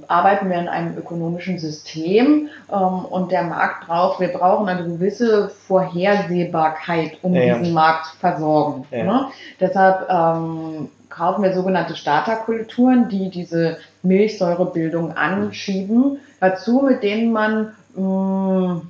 arbeiten 0.08 0.48
wir 0.48 0.58
in 0.58 0.68
einem 0.68 0.96
ökonomischen 0.96 1.58
System 1.58 2.48
ähm, 2.72 3.04
und 3.04 3.30
der 3.30 3.42
Markt 3.42 3.86
braucht, 3.86 4.18
wir 4.18 4.28
brauchen 4.28 4.68
eine 4.68 4.84
gewisse 4.84 5.50
Vorhersehbarkeit, 5.50 7.18
um 7.20 7.34
ja, 7.34 7.58
diesen 7.58 7.74
Markt 7.74 8.06
zu 8.06 8.16
versorgen. 8.16 8.86
Ja. 8.90 9.04
Ne? 9.04 9.26
Deshalb 9.60 10.08
ähm, 10.08 10.88
kaufen 11.10 11.42
wir 11.42 11.52
sogenannte 11.52 11.96
Starterkulturen, 11.96 13.10
die 13.10 13.28
diese 13.28 13.76
Milchsäurebildung 14.02 15.12
anschieben, 15.12 16.18
dazu, 16.40 16.80
mit 16.80 17.02
denen 17.02 17.32
man 17.32 17.74
mh, 17.94 18.82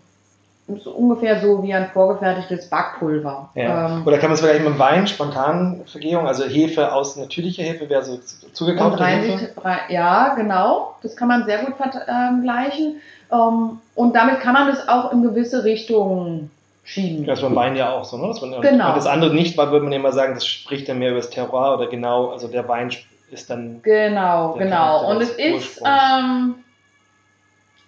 so 0.82 0.90
ungefähr 0.92 1.40
so 1.40 1.62
wie 1.62 1.74
ein 1.74 1.90
vorgefertigtes 1.92 2.70
Backpulver. 2.70 3.50
Ja. 3.54 3.96
Ähm, 3.96 4.06
Oder 4.06 4.18
kann 4.18 4.30
man 4.30 4.34
es 4.34 4.40
vielleicht 4.40 4.64
mit 4.64 4.78
Wein, 4.78 5.06
spontan 5.06 5.82
Vergehung, 5.86 6.26
also 6.26 6.44
Hefe 6.44 6.92
aus 6.92 7.16
natürlicher 7.16 7.62
Hefe 7.62 7.88
wäre 7.88 8.02
so 8.02 8.18
zugekaufte 8.52 9.04
Hefe? 9.04 9.50
Ja, 9.88 10.34
genau. 10.34 10.96
Das 11.02 11.16
kann 11.16 11.28
man 11.28 11.44
sehr 11.44 11.58
gut 11.64 11.74
vergleichen. 11.76 13.00
Ähm, 13.30 13.78
und 13.94 14.16
damit 14.16 14.40
kann 14.40 14.54
man 14.54 14.68
das 14.68 14.88
auch 14.88 15.12
in 15.12 15.22
gewisse 15.22 15.64
Richtungen 15.64 16.50
schieben. 16.82 17.26
Das 17.26 17.42
beim 17.42 17.54
Wein 17.54 17.76
ja 17.76 17.90
auch 17.90 18.04
so, 18.04 18.16
ne? 18.16 18.28
Das 18.28 18.40
man, 18.40 18.60
genau. 18.60 18.94
Das 18.94 19.06
andere 19.06 19.34
nicht, 19.34 19.56
weil 19.58 19.70
würde 19.70 19.84
man 19.84 19.92
immer 19.92 20.12
sagen, 20.12 20.34
das 20.34 20.46
spricht 20.46 20.88
dann 20.88 20.98
mehr 20.98 21.10
über 21.10 21.20
das 21.20 21.30
Terroir 21.30 21.74
oder 21.74 21.88
genau, 21.88 22.30
also 22.30 22.48
der 22.48 22.66
Wein 22.68 22.90
ist 23.30 23.50
dann. 23.50 23.82
Genau, 23.82 24.52
genau. 24.52 25.10
Und 25.10 25.20
es 25.20 25.30
ist 25.30 25.82
ähm, 25.84 26.56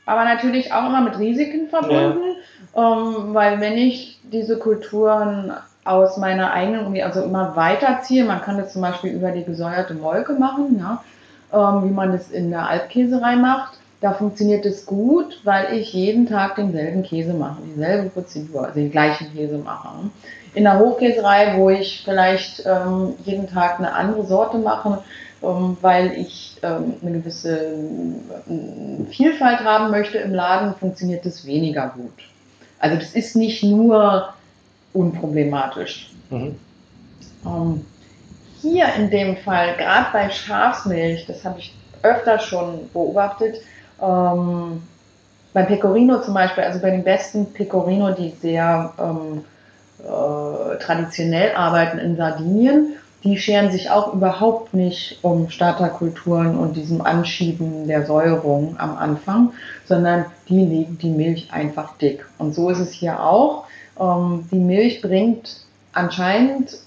aber 0.07 0.25
natürlich 0.25 0.73
auch 0.73 0.87
immer 0.87 1.01
mit 1.01 1.19
Risiken 1.19 1.69
verbunden, 1.69 2.21
ja. 2.25 2.56
Ähm, 2.77 3.35
weil 3.35 3.61
wenn 3.61 3.79
ich 3.79 4.21
diese 4.25 4.59
Kulturen 4.59 5.53
aus 5.85 6.17
meiner 6.17 6.53
eigenen, 6.53 7.01
also 7.03 7.23
immer 7.23 7.57
weiterziehe, 7.57 8.25
man 8.25 8.43
kann 8.43 8.59
das 8.59 8.73
zum 8.73 8.83
Beispiel 8.83 9.13
über 9.13 9.31
die 9.31 9.45
gesäuerte 9.45 9.95
Molke 9.95 10.35
machen, 10.35 10.79
ja, 10.79 11.03
ähm, 11.53 11.89
wie 11.89 11.95
man 11.95 12.13
das 12.13 12.31
in 12.31 12.51
der 12.51 12.69
Alpkäserei 12.69 13.37
macht 13.37 13.79
da 14.01 14.13
funktioniert 14.13 14.67
es 14.67 14.85
gut, 14.87 15.41
weil 15.45 15.75
ich 15.75 15.93
jeden 15.93 16.27
Tag 16.27 16.57
denselben 16.57 17.03
Käse 17.03 17.33
mache, 17.33 17.63
dieselbe 17.67 18.11
Prozedur, 18.11 18.65
also 18.67 18.75
den 18.75 18.91
gleichen 18.91 19.33
Käse 19.33 19.59
mache. 19.59 19.89
In 20.55 20.65
der 20.65 20.79
Hochkäserei, 20.79 21.57
wo 21.57 21.71
ich 21.71 22.03
vielleicht 22.05 22.65
ähm, 22.67 23.15
jeden 23.25 23.49
Tag 23.49 23.79
eine 23.79 23.93
andere 23.93 24.25
Sorte 24.27 24.59
mache, 24.59 25.03
ähm, 25.43 25.77
weil 25.81 26.13
ich 26.13 26.57
ähm, 26.63 26.95
eine 27.03 27.19
gewisse 27.19 27.59
äh, 27.59 29.05
Vielfalt 29.11 29.61
haben 29.65 29.91
möchte 29.91 30.19
im 30.19 30.35
Laden, 30.35 30.75
funktioniert 30.75 31.25
das 31.25 31.47
weniger 31.47 31.93
gut. 31.97 32.36
Also 32.79 32.97
das 32.97 33.13
ist 33.13 33.37
nicht 33.37 33.63
nur 33.63 34.33
unproblematisch. 34.93 36.11
Mhm. 36.31 36.57
Ähm, 37.45 37.87
hier 38.61 38.87
in 38.95 39.11
dem 39.11 39.37
Fall, 39.37 39.77
gerade 39.77 40.07
bei 40.13 40.31
Schafsmilch, 40.31 41.27
das 41.27 41.45
habe 41.45 41.59
ich 41.59 41.75
öfter 42.03 42.39
schon 42.39 42.91
beobachtet, 42.93 43.57
ähm, 44.03 44.83
beim 45.53 45.67
Pecorino 45.67 46.21
zum 46.21 46.35
Beispiel, 46.35 46.65
also 46.65 46.81
bei 46.81 46.91
den 46.91 47.05
besten 47.05 47.53
Pecorino, 47.53 48.11
die 48.11 48.31
sehr 48.43 48.93
ähm, 48.99 49.45
äh, 50.01 50.79
traditionell 50.79 51.55
arbeiten 51.55 51.99
in 51.99 52.17
Sardinien, 52.17 52.97
die 53.27 53.39
scheren 53.39 53.73
sich 53.73 53.91
auch 53.91 54.15
überhaupt 54.15 54.73
nicht 54.73 55.19
um 55.23 55.51
Starterkulturen 55.51 56.57
und 56.57 56.77
diesem 56.77 57.03
Anschieben 57.03 57.89
der 57.89 58.07
Säuerung 58.07 58.77
am 58.79 58.97
Anfang, 58.97 59.53
sondern 59.85 60.27
die 60.49 60.65
legen 60.65 60.97
die 61.03 61.11
Milch 61.11 61.53
einfach 61.53 61.99
dick. 61.99 62.25
Und 62.39 62.55
so 62.55 62.71
ist 62.71 62.79
es 62.79 62.93
hier 62.93 63.21
auch. 63.21 63.65
Ähm, 63.99 64.49
die 64.53 64.61
Milch 64.61 65.03
bringt 65.03 65.65
anscheinend 65.93 66.79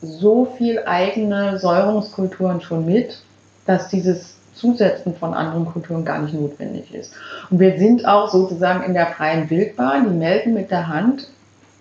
so 0.00 0.46
viel 0.56 0.80
eigene 0.86 1.58
Säurungskulturen 1.58 2.62
schon 2.62 2.86
mit, 2.86 3.22
dass 3.66 3.88
dieses 3.88 4.36
Zusetzen 4.54 5.14
von 5.14 5.34
anderen 5.34 5.66
Kulturen 5.66 6.06
gar 6.06 6.20
nicht 6.20 6.32
notwendig 6.32 6.94
ist. 6.94 7.12
Und 7.50 7.60
wir 7.60 7.76
sind 7.78 8.06
auch 8.06 8.30
sozusagen 8.30 8.82
in 8.84 8.94
der 8.94 9.08
freien 9.08 9.50
Wildbahn, 9.50 10.08
die 10.10 10.16
melken 10.16 10.54
mit 10.54 10.70
der 10.70 10.88
Hand 10.88 11.28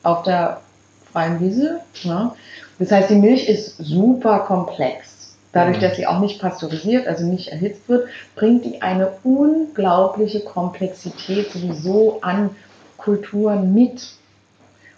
auf 0.04 0.24
der 0.24 0.60
freien 1.14 1.40
Wiese. 1.40 1.80
Ne? 2.04 2.32
Das 2.80 2.92
heißt, 2.92 3.10
die 3.10 3.16
Milch 3.16 3.48
ist 3.48 3.78
super 3.78 4.40
komplex. 4.40 5.36
Dadurch, 5.52 5.78
mhm. 5.78 5.82
dass 5.82 5.96
sie 5.96 6.08
auch 6.08 6.20
nicht 6.20 6.42
pasteurisiert, 6.42 7.08
also 7.08 7.26
nicht 7.26 7.48
erhitzt 7.50 7.88
wird, 7.88 8.10
bringt 8.36 8.66
die 8.66 8.82
eine 8.82 9.12
unglaubliche 9.24 10.42
Komplexität 10.42 11.52
sowieso 11.52 12.20
an 12.22 12.50
Kulturen 12.98 13.74
mit. 13.74 14.06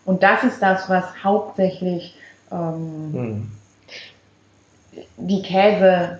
Und 0.05 0.23
das 0.23 0.43
ist 0.43 0.59
das, 0.61 0.89
was 0.89 1.23
hauptsächlich 1.23 2.15
ähm, 2.51 3.11
mhm. 3.11 3.51
die 5.17 5.41
Käse 5.41 6.19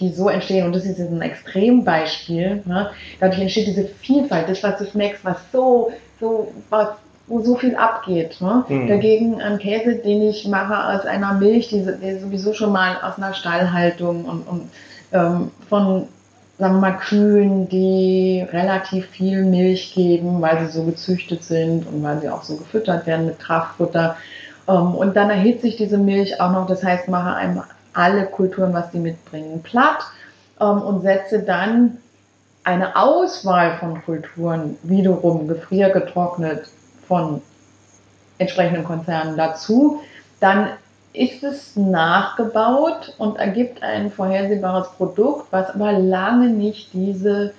die 0.00 0.12
so 0.12 0.28
entstehen. 0.28 0.66
Und 0.66 0.74
das 0.74 0.84
ist 0.84 0.98
jetzt 0.98 1.10
ein 1.10 1.22
Extrembeispiel. 1.22 2.62
Ne? 2.64 2.90
Dadurch 3.20 3.40
entsteht 3.40 3.66
diese 3.66 3.86
Vielfalt, 3.86 4.48
das, 4.48 4.62
was 4.62 4.78
du 4.78 4.86
schmeckst, 4.86 5.24
was 5.24 5.38
so, 5.52 5.92
so, 6.20 6.52
was, 6.70 6.88
wo 7.26 7.40
so 7.40 7.56
viel 7.56 7.76
abgeht. 7.76 8.40
Ne? 8.40 8.64
Mhm. 8.68 8.88
Dagegen 8.88 9.40
ein 9.40 9.58
Käse, 9.58 9.96
den 9.96 10.22
ich 10.22 10.46
mache 10.46 10.96
aus 10.96 11.06
einer 11.06 11.34
Milch, 11.34 11.68
die, 11.68 11.84
die 11.84 12.18
sowieso 12.18 12.52
schon 12.54 12.72
mal 12.72 12.96
aus 13.02 13.16
einer 13.18 13.34
Stallhaltung 13.34 14.24
und, 14.24 14.48
und 14.48 14.70
ähm, 15.12 15.50
von 15.68 16.08
sagen 16.58 16.76
wir 16.76 16.80
mal, 16.80 16.96
Kühen, 16.98 17.68
die 17.68 18.46
relativ 18.50 19.06
viel 19.08 19.44
Milch 19.44 19.94
geben, 19.94 20.40
weil 20.40 20.60
sie 20.60 20.72
so 20.72 20.84
gezüchtet 20.84 21.44
sind 21.44 21.86
und 21.86 22.02
weil 22.02 22.20
sie 22.20 22.30
auch 22.30 22.42
so 22.42 22.56
gefüttert 22.56 23.06
werden 23.06 23.26
mit 23.26 23.38
Kraftfutter. 23.38 24.16
Ähm, 24.68 24.94
und 24.94 25.16
dann 25.16 25.30
erhitzt 25.30 25.62
sich 25.62 25.76
diese 25.76 25.98
Milch 25.98 26.40
auch 26.40 26.52
noch, 26.52 26.66
das 26.66 26.82
heißt, 26.82 27.08
mache 27.08 27.34
einem 27.34 27.62
alle 27.92 28.26
Kulturen, 28.26 28.72
was 28.72 28.92
sie 28.92 28.98
mitbringen, 28.98 29.62
platt 29.62 29.98
ähm, 30.60 30.80
und 30.82 31.02
setze 31.02 31.40
dann 31.40 31.98
eine 32.64 32.96
Auswahl 32.96 33.76
von 33.78 34.02
Kulturen 34.02 34.76
wiederum 34.82 35.46
gefriergetrocknet 35.46 36.68
von 37.06 37.42
entsprechenden 38.38 38.84
Konzernen 38.84 39.36
dazu, 39.36 40.02
dann 40.40 40.70
ist 41.12 41.42
es 41.42 41.76
nachgebaut 41.76 43.14
und 43.18 43.36
ergibt 43.36 43.82
ein 43.82 44.10
vorhersehbares 44.10 44.88
Produkt, 44.96 45.46
was 45.50 45.70
aber 45.70 45.92
lange 45.92 46.48
nicht 46.50 46.92
diese, 46.92 47.54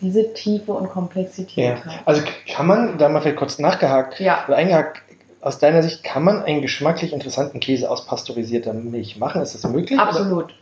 diese 0.00 0.32
Tiefe 0.32 0.72
und 0.72 0.88
Komplexität 0.90 1.78
ja. 1.78 1.84
hat. 1.84 2.06
Also 2.06 2.22
kann 2.54 2.66
man, 2.66 2.98
da 2.98 3.08
mal 3.08 3.20
vielleicht 3.20 3.38
kurz 3.38 3.58
nachgehakt 3.58 4.20
ja. 4.20 4.44
oder 4.46 4.56
eingehakt, 4.56 5.02
aus 5.40 5.58
deiner 5.58 5.82
Sicht, 5.82 6.04
kann 6.04 6.22
man 6.22 6.44
einen 6.44 6.60
geschmacklich 6.60 7.12
interessanten 7.12 7.60
Käse 7.60 7.90
aus 7.90 8.06
pasteurisierter 8.06 8.74
Milch 8.74 9.18
machen? 9.18 9.40
Ist 9.40 9.54
das 9.54 9.68
möglich? 9.70 9.98
Absolut. 9.98 10.44
Oder? 10.44 10.54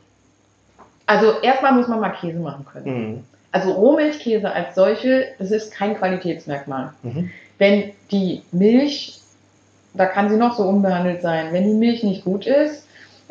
Also 1.06 1.40
erstmal 1.42 1.72
muss 1.72 1.88
man 1.88 2.00
mal 2.00 2.10
Käse 2.10 2.38
machen 2.38 2.64
können. 2.70 2.86
Mhm. 2.86 3.24
Also 3.50 3.72
Rohmilchkäse 3.72 4.50
als 4.50 4.74
solche, 4.74 5.26
das 5.38 5.50
ist 5.50 5.72
kein 5.72 5.96
Qualitätsmerkmal. 5.96 6.92
Mhm. 7.02 7.30
Wenn 7.58 7.90
die 8.10 8.42
Milch, 8.52 9.20
da 9.94 10.06
kann 10.06 10.30
sie 10.30 10.36
noch 10.36 10.56
so 10.56 10.62
unbehandelt 10.64 11.22
sein, 11.22 11.52
wenn 11.52 11.64
die 11.64 11.74
Milch 11.74 12.02
nicht 12.02 12.24
gut 12.24 12.46
ist, 12.46 12.86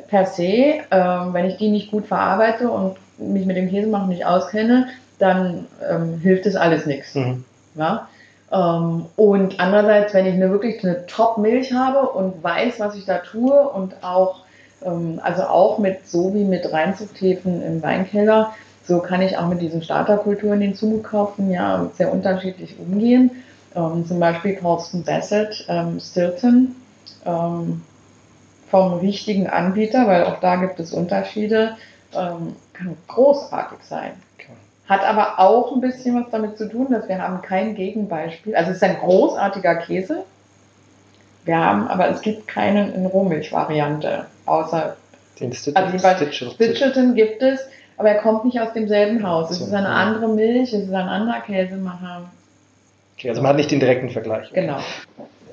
per 0.07 0.25
se, 0.25 0.43
äh, 0.43 0.83
wenn 0.89 1.45
ich 1.45 1.57
die 1.57 1.69
nicht 1.69 1.91
gut 1.91 2.05
verarbeite 2.07 2.69
und 2.69 2.97
mich 3.17 3.45
mit 3.45 3.57
dem 3.57 3.69
Käsemachen 3.69 4.09
nicht 4.09 4.25
auskenne, 4.25 4.87
dann 5.19 5.65
ähm, 5.89 6.19
hilft 6.21 6.45
das 6.45 6.55
alles 6.55 6.85
nichts. 6.85 7.15
Mhm. 7.15 7.43
Ja? 7.75 8.07
Ähm, 8.51 9.05
und 9.15 9.59
andererseits, 9.59 10.13
wenn 10.13 10.25
ich 10.27 10.33
eine 10.33 10.51
wirklich 10.51 10.83
eine 10.83 11.05
Top-Milch 11.07 11.73
habe 11.73 12.09
und 12.09 12.43
weiß, 12.43 12.79
was 12.79 12.95
ich 12.95 13.05
da 13.05 13.17
tue 13.19 13.53
und 13.69 14.03
auch 14.03 14.45
Ähm, 14.85 15.19
also 15.23 15.41
auch 15.41 15.79
mit, 15.79 16.07
so 16.07 16.35
wie 16.35 16.43
mit 16.43 16.71
Reinzuchthäfen 16.71 17.63
im 17.63 17.81
Weinkeller, 17.81 18.53
so 18.83 18.99
kann 18.99 19.23
ich 19.23 19.35
auch 19.35 19.47
mit 19.47 19.59
diesen 19.59 19.81
Starterkulturen, 19.81 20.59
den 20.59 20.75
zugekauften, 20.75 21.49
ja, 21.51 21.89
sehr 21.97 22.13
unterschiedlich 22.13 22.77
umgehen. 22.79 23.31
Ähm, 23.77 24.05
zum 24.07 24.19
Beispiel 24.19 24.55
Carlston 24.55 25.03
Bassett, 25.03 25.65
ähm, 25.69 25.99
Stilton, 25.99 26.75
ähm, 27.25 27.83
vom 28.69 28.93
richtigen 28.95 29.47
Anbieter, 29.47 30.07
weil 30.07 30.25
auch 30.25 30.39
da 30.39 30.55
gibt 30.57 30.79
es 30.79 30.91
Unterschiede, 30.91 31.77
ähm, 32.13 32.55
kann 32.73 32.97
großartig 33.07 33.79
sein. 33.87 34.11
Hat 34.87 35.03
aber 35.03 35.39
auch 35.39 35.73
ein 35.73 35.81
bisschen 35.81 36.15
was 36.15 36.31
damit 36.31 36.57
zu 36.57 36.69
tun, 36.69 36.87
dass 36.89 37.07
wir 37.09 37.21
haben 37.21 37.41
kein 37.41 37.75
Gegenbeispiel. 37.75 38.55
Also 38.55 38.71
es 38.71 38.77
ist 38.77 38.83
ein 38.83 38.97
großartiger 38.97 39.75
Käse. 39.75 40.23
Wir 41.43 41.57
haben, 41.57 41.87
aber 41.87 42.09
es 42.09 42.21
gibt 42.21 42.47
keinen 42.47 42.93
in 42.93 43.05
Rohmilch-Variante, 43.05 44.25
außer 44.45 44.95
Den 45.39 45.53
also 45.75 45.91
die 45.91 46.33
Stitchelton 46.33 47.15
gibt 47.15 47.41
es, 47.41 47.59
aber 47.97 48.09
er 48.09 48.21
kommt 48.21 48.45
nicht 48.45 48.59
aus 48.59 48.73
demselben 48.73 49.25
Haus. 49.27 49.51
Es 49.51 49.59
So, 49.59 49.65
ist 49.65 49.73
eine 49.73 49.89
andere 49.89 50.27
Milch, 50.29 50.73
es 50.73 50.83
ist 50.83 50.93
ein 50.93 51.07
anderer 51.07 51.41
Käsemacher. 51.41 52.29
Okay, 53.17 53.29
also 53.29 53.41
man 53.41 53.49
hat 53.49 53.57
nicht 53.57 53.71
den 53.71 53.79
direkten 53.79 54.09
Vergleich. 54.09 54.51
Genau. 54.53 54.77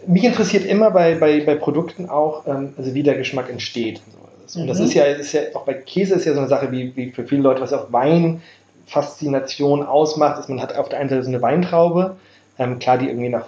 Mich 0.07 0.25
interessiert 0.25 0.67
immer 0.67 0.91
bei, 0.91 1.15
bei, 1.15 1.41
bei 1.41 1.55
Produkten 1.55 2.11
auch, 2.11 2.47
ähm, 2.47 2.75
also 2.77 2.93
wie 2.95 3.03
der 3.03 3.15
Geschmack 3.15 3.49
entsteht. 3.49 4.03
Und, 4.07 4.51
so. 4.51 4.61
und 4.61 4.67
das 4.67 4.79
Mhm. 4.79 4.85
ist 4.85 4.95
ja, 4.95 5.05
ist 5.05 5.33
ja, 5.33 5.41
auch 5.55 5.65
bei 5.65 5.75
Käse 5.75 6.15
ist 6.15 6.27
ja 6.27 6.35
so 6.35 6.41
eine 6.41 6.49
Sache, 6.49 6.71
wie, 6.71 6.95
wie 6.95 7.11
für 7.11 7.25
viele 7.25 7.41
Leute, 7.43 7.63
was 7.63 7.73
auch 7.73 7.91
Wein 7.91 8.43
Faszination 8.87 9.83
ausmacht, 9.83 10.39
ist, 10.41 10.49
man 10.49 10.61
hat 10.61 10.77
auf 10.77 10.91
der 10.91 10.99
einen 11.01 11.09
Seite 11.09 11.23
so 11.23 11.31
eine 11.31 11.41
Weintraube, 11.41 12.17
ähm, 12.59 12.79
klar, 12.79 12.99
die 12.99 13.09
irgendwie 13.09 13.31
nach 13.31 13.47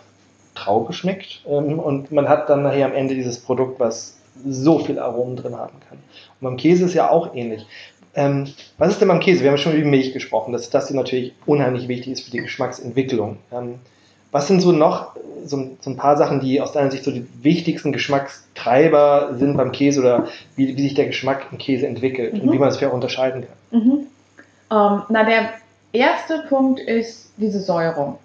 Traube 0.55 0.95
schmeckt, 0.95 1.43
ähm, 1.47 1.79
und 1.79 2.11
man 2.11 2.27
hat 2.29 2.49
dann 2.49 2.63
nachher 2.63 2.87
am 2.87 2.95
Ende 2.95 3.15
dieses 3.15 3.39
Produkt, 3.39 3.79
was 3.79 4.17
so 4.47 4.79
viel 4.79 4.99
Aromen 4.99 5.37
drin 5.37 5.55
haben 5.57 5.79
kann. 5.89 5.99
Und 6.41 6.49
beim 6.49 6.57
Käse 6.57 6.87
ist 6.87 6.95
ja 6.95 7.11
auch 7.11 7.35
ähnlich. 7.35 7.67
Ähm, 8.15 8.49
was 8.79 8.89
ist 8.93 9.01
denn 9.03 9.09
beim 9.09 9.21
Käse? 9.21 9.43
Wir 9.43 9.51
haben 9.51 9.59
schon 9.59 9.73
über 9.73 9.83
die 9.83 9.91
Milch 9.91 10.15
gesprochen, 10.15 10.53
dass 10.53 10.71
das 10.71 10.91
natürlich 10.91 11.35
unheimlich 11.45 11.87
wichtig 11.87 12.15
ist 12.15 12.23
für 12.23 12.31
die 12.31 12.39
Geschmacksentwicklung. 12.39 13.37
Ähm, 13.53 13.75
was 14.37 14.49
sind 14.49 14.61
so 14.61 14.71
noch 14.71 15.17
so, 15.47 15.71
so 15.81 15.91
ein 15.91 15.97
paar 15.97 16.19
Sachen, 16.19 16.41
die 16.41 16.61
aus 16.61 16.73
deiner 16.73 16.91
Sicht 16.91 17.05
so 17.05 17.11
die 17.11 17.27
wichtigsten 17.43 17.91
Geschmackstreiber 17.91 19.31
sind 19.39 19.57
beim 19.57 19.73
Käse 19.73 20.01
oder 20.01 20.27
wie, 20.57 20.77
wie 20.77 20.83
sich 20.83 20.93
der 20.93 21.07
Geschmack 21.07 21.47
im 21.51 21.57
Käse 21.57 21.87
entwickelt 21.87 22.35
und 22.35 22.45
Mhm. 22.45 22.53
wie 22.53 22.59
man 22.59 22.69
es 22.69 22.77
vielleicht 22.77 22.91
auch 22.91 22.95
unterscheiden 22.95 23.47
kann? 23.47 23.81
Mhm. 23.81 24.07
Ähm, 24.71 25.03
na, 25.09 25.25
der 25.25 25.49
erste 25.93 26.45
Punkt 26.51 26.81
ist 26.81 27.31
diese 27.39 27.61
Säuerung. 27.61 28.19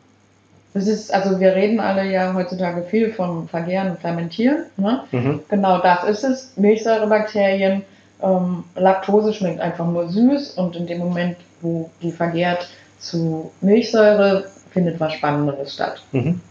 Das 0.73 0.85
ist, 0.87 1.13
also 1.13 1.39
wir 1.39 1.55
reden 1.55 1.79
alle 1.79 2.09
ja 2.11 2.33
heutzutage 2.33 2.83
viel 2.83 3.11
vom 3.13 3.47
Vergären 3.47 3.91
und 3.91 3.99
Fermentieren. 3.99 4.65
Ne? 4.75 5.03
Mhm. 5.11 5.39
Genau 5.47 5.77
das 5.79 6.03
ist 6.03 6.23
es. 6.25 6.53
Milchsäurebakterien, 6.57 7.83
ähm, 8.21 8.65
Laktose 8.75 9.31
schmeckt 9.33 9.61
einfach 9.61 9.87
nur 9.87 10.09
süß 10.09 10.51
und 10.51 10.75
in 10.75 10.87
dem 10.87 10.97
Moment, 10.99 11.37
wo 11.61 11.89
die 12.01 12.11
vergärt 12.11 12.67
zu 12.99 13.51
Milchsäure, 13.61 14.45
findet 14.71 14.99
was 14.99 15.13
Spannenderes 15.13 15.73
statt. 15.73 16.01
Mhm. 16.11 16.41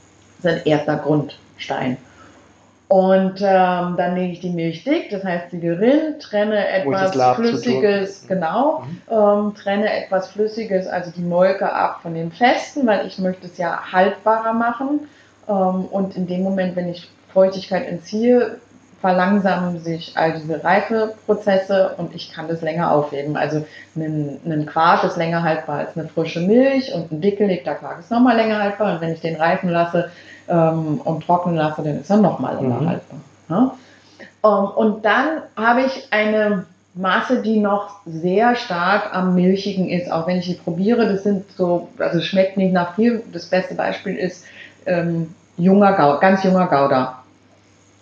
Das 0.42 0.54
ist 0.54 0.60
ein 0.60 0.66
erster 0.66 0.96
Grundstein. 0.96 1.96
Und 2.88 3.40
ähm, 3.40 3.94
dann 3.96 4.16
lege 4.16 4.32
ich 4.32 4.40
die 4.40 4.50
Milch 4.50 4.82
dick, 4.82 5.10
das 5.10 5.22
heißt 5.22 5.52
die 5.52 5.60
Gerill, 5.60 6.18
trenne 6.18 6.66
etwas. 6.66 7.12
Flüssiges, 7.36 8.26
genau, 8.26 8.80
Mhm. 8.80 9.00
ähm, 9.08 9.54
trenne 9.54 9.92
etwas 9.92 10.28
Flüssiges, 10.28 10.88
also 10.88 11.12
die 11.12 11.22
Molke 11.22 11.72
ab 11.72 12.00
von 12.02 12.14
dem 12.14 12.32
Festen, 12.32 12.84
weil 12.88 13.06
ich 13.06 13.18
möchte 13.18 13.46
es 13.46 13.58
ja 13.58 13.92
haltbarer 13.92 14.52
machen. 14.54 15.06
Ähm, 15.48 15.84
und 15.84 16.16
in 16.16 16.26
dem 16.26 16.42
Moment, 16.42 16.74
wenn 16.74 16.88
ich 16.88 17.08
Feuchtigkeit 17.32 17.86
entziehe, 17.86 18.58
verlangsamen 19.00 19.80
sich 19.80 20.12
all 20.16 20.34
diese 20.34 20.62
Reifeprozesse 20.62 21.94
und 21.96 22.14
ich 22.14 22.32
kann 22.32 22.48
das 22.48 22.60
länger 22.60 22.92
aufheben. 22.92 23.36
Also 23.36 23.64
ein, 23.96 24.38
ein 24.44 24.66
Quark 24.66 25.04
ist 25.04 25.16
länger 25.16 25.42
haltbar 25.42 25.78
als 25.78 25.96
eine 25.96 26.08
frische 26.08 26.40
Milch 26.40 26.92
und 26.94 27.10
ein 27.10 27.20
dickgelegter 27.20 27.74
Quark 27.76 28.00
ist 28.00 28.10
nochmal 28.10 28.36
länger 28.36 28.62
haltbar 28.62 28.94
und 28.94 29.00
wenn 29.00 29.14
ich 29.14 29.20
den 29.20 29.36
reifen 29.36 29.70
lasse 29.70 30.10
ähm, 30.48 31.00
und 31.02 31.24
trocknen 31.24 31.56
lasse, 31.56 31.82
dann 31.82 32.00
ist 32.00 32.10
er 32.10 32.18
nochmal 32.18 32.56
länger 32.56 32.80
Mhm. 32.80 32.88
haltbar. 32.88 33.20
Ja? 33.48 33.74
Ähm, 34.44 34.68
und 34.76 35.04
dann 35.04 35.42
habe 35.56 35.82
ich 35.82 36.08
eine 36.10 36.66
Masse, 36.94 37.40
die 37.40 37.60
noch 37.60 38.00
sehr 38.04 38.56
stark 38.56 39.14
am 39.14 39.34
Milchigen 39.34 39.88
ist, 39.88 40.10
auch 40.10 40.26
wenn 40.26 40.38
ich 40.38 40.46
die 40.46 40.54
probiere. 40.54 41.10
Das 41.10 41.22
sind 41.22 41.44
so, 41.56 41.88
also 41.98 42.20
schmeckt 42.20 42.56
nicht 42.56 42.72
nach 42.72 42.96
viel. 42.96 43.22
Das 43.32 43.46
beste 43.46 43.74
Beispiel 43.74 44.16
ist 44.16 44.44
ähm, 44.86 45.34
junger 45.56 45.92
Gouda, 45.92 46.16
ganz 46.16 46.42
junger 46.42 46.66
Gouda. 46.66 47.19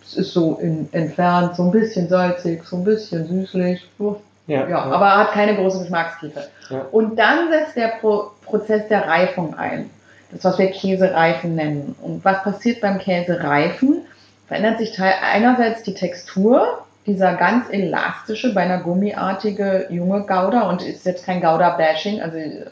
Es 0.09 0.17
ist 0.17 0.33
so 0.33 0.59
in, 0.61 0.89
entfernt, 0.93 1.57
so 1.57 1.65
ein 1.65 1.71
bisschen 1.71 2.09
salzig, 2.09 2.65
so 2.65 2.77
ein 2.77 2.85
bisschen 2.85 3.27
süßlich. 3.27 3.87
So, 3.99 4.21
Ja, 4.47 4.67
ja, 4.67 4.83
aber 4.83 5.19
hat 5.19 5.33
keine 5.33 5.55
große 5.55 5.81
Geschmackstiefe. 5.81 6.49
Ja. 6.71 6.87
Und 6.91 7.19
dann 7.19 7.51
setzt 7.51 7.77
der 7.77 7.89
Pro 8.01 8.31
Prozess 8.45 8.89
der 8.89 9.07
Reifung 9.07 9.55
ein. 9.59 9.91
Das, 10.33 10.45
was 10.45 10.59
wir 10.59 10.71
Käsereifen 10.71 11.55
nennen. 11.55 11.95
Und 12.01 12.25
was 12.25 12.43
passiert 12.43 12.81
beim 12.81 12.99
Käsereifen? 12.99 14.03
Verändert 14.47 14.79
sich 14.79 14.93
teil- 14.95 15.15
einerseits 15.23 15.83
die 15.83 15.95
Textur, 15.95 16.85
dieser 17.07 17.35
ganz 17.35 17.67
elastische, 17.71 18.55
beinahe 18.55 18.83
gummiartige 18.83 19.87
junge 19.91 20.23
Gouda 20.23 20.69
und 20.69 20.83
ist 20.83 21.07
jetzt 21.07 21.25
kein 21.25 21.41
Gouda-Bashing, 21.41 22.21
also, 22.21 22.37
ähm, 22.37 22.63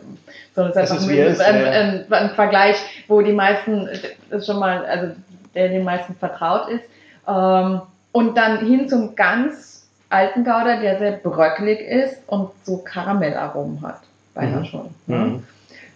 sondern 0.54 0.72
es 0.72 0.90
ist 0.90 0.94
einfach 1.00 1.14
ist, 1.14 1.40
ein, 1.40 1.60
ja. 1.60 1.70
ein, 1.70 2.04
ein 2.10 2.30
Vergleich, 2.30 2.76
wo 3.08 3.20
die 3.22 3.32
meisten, 3.32 3.88
das 4.30 4.40
ist 4.40 4.46
schon 4.46 4.58
mal, 4.58 4.84
also 4.84 5.08
der 5.54 5.68
den 5.68 5.84
meisten 5.84 6.14
vertraut 6.16 6.68
ist. 6.68 6.82
Ähm, 7.28 7.82
und 8.12 8.36
dann 8.36 8.64
hin 8.66 8.88
zum 8.88 9.14
ganz 9.14 9.86
alten 10.08 10.44
Gouda, 10.44 10.80
der 10.80 10.98
sehr 10.98 11.12
bröckelig 11.12 11.80
ist 11.80 12.22
und 12.26 12.50
so 12.64 12.78
Karamellaromen 12.78 13.82
hat. 13.82 14.00
Beinahe 14.34 14.60
Mhm. 14.60 14.64
schon. 14.64 14.94
Ne? 15.06 15.16
Mhm. 15.16 15.44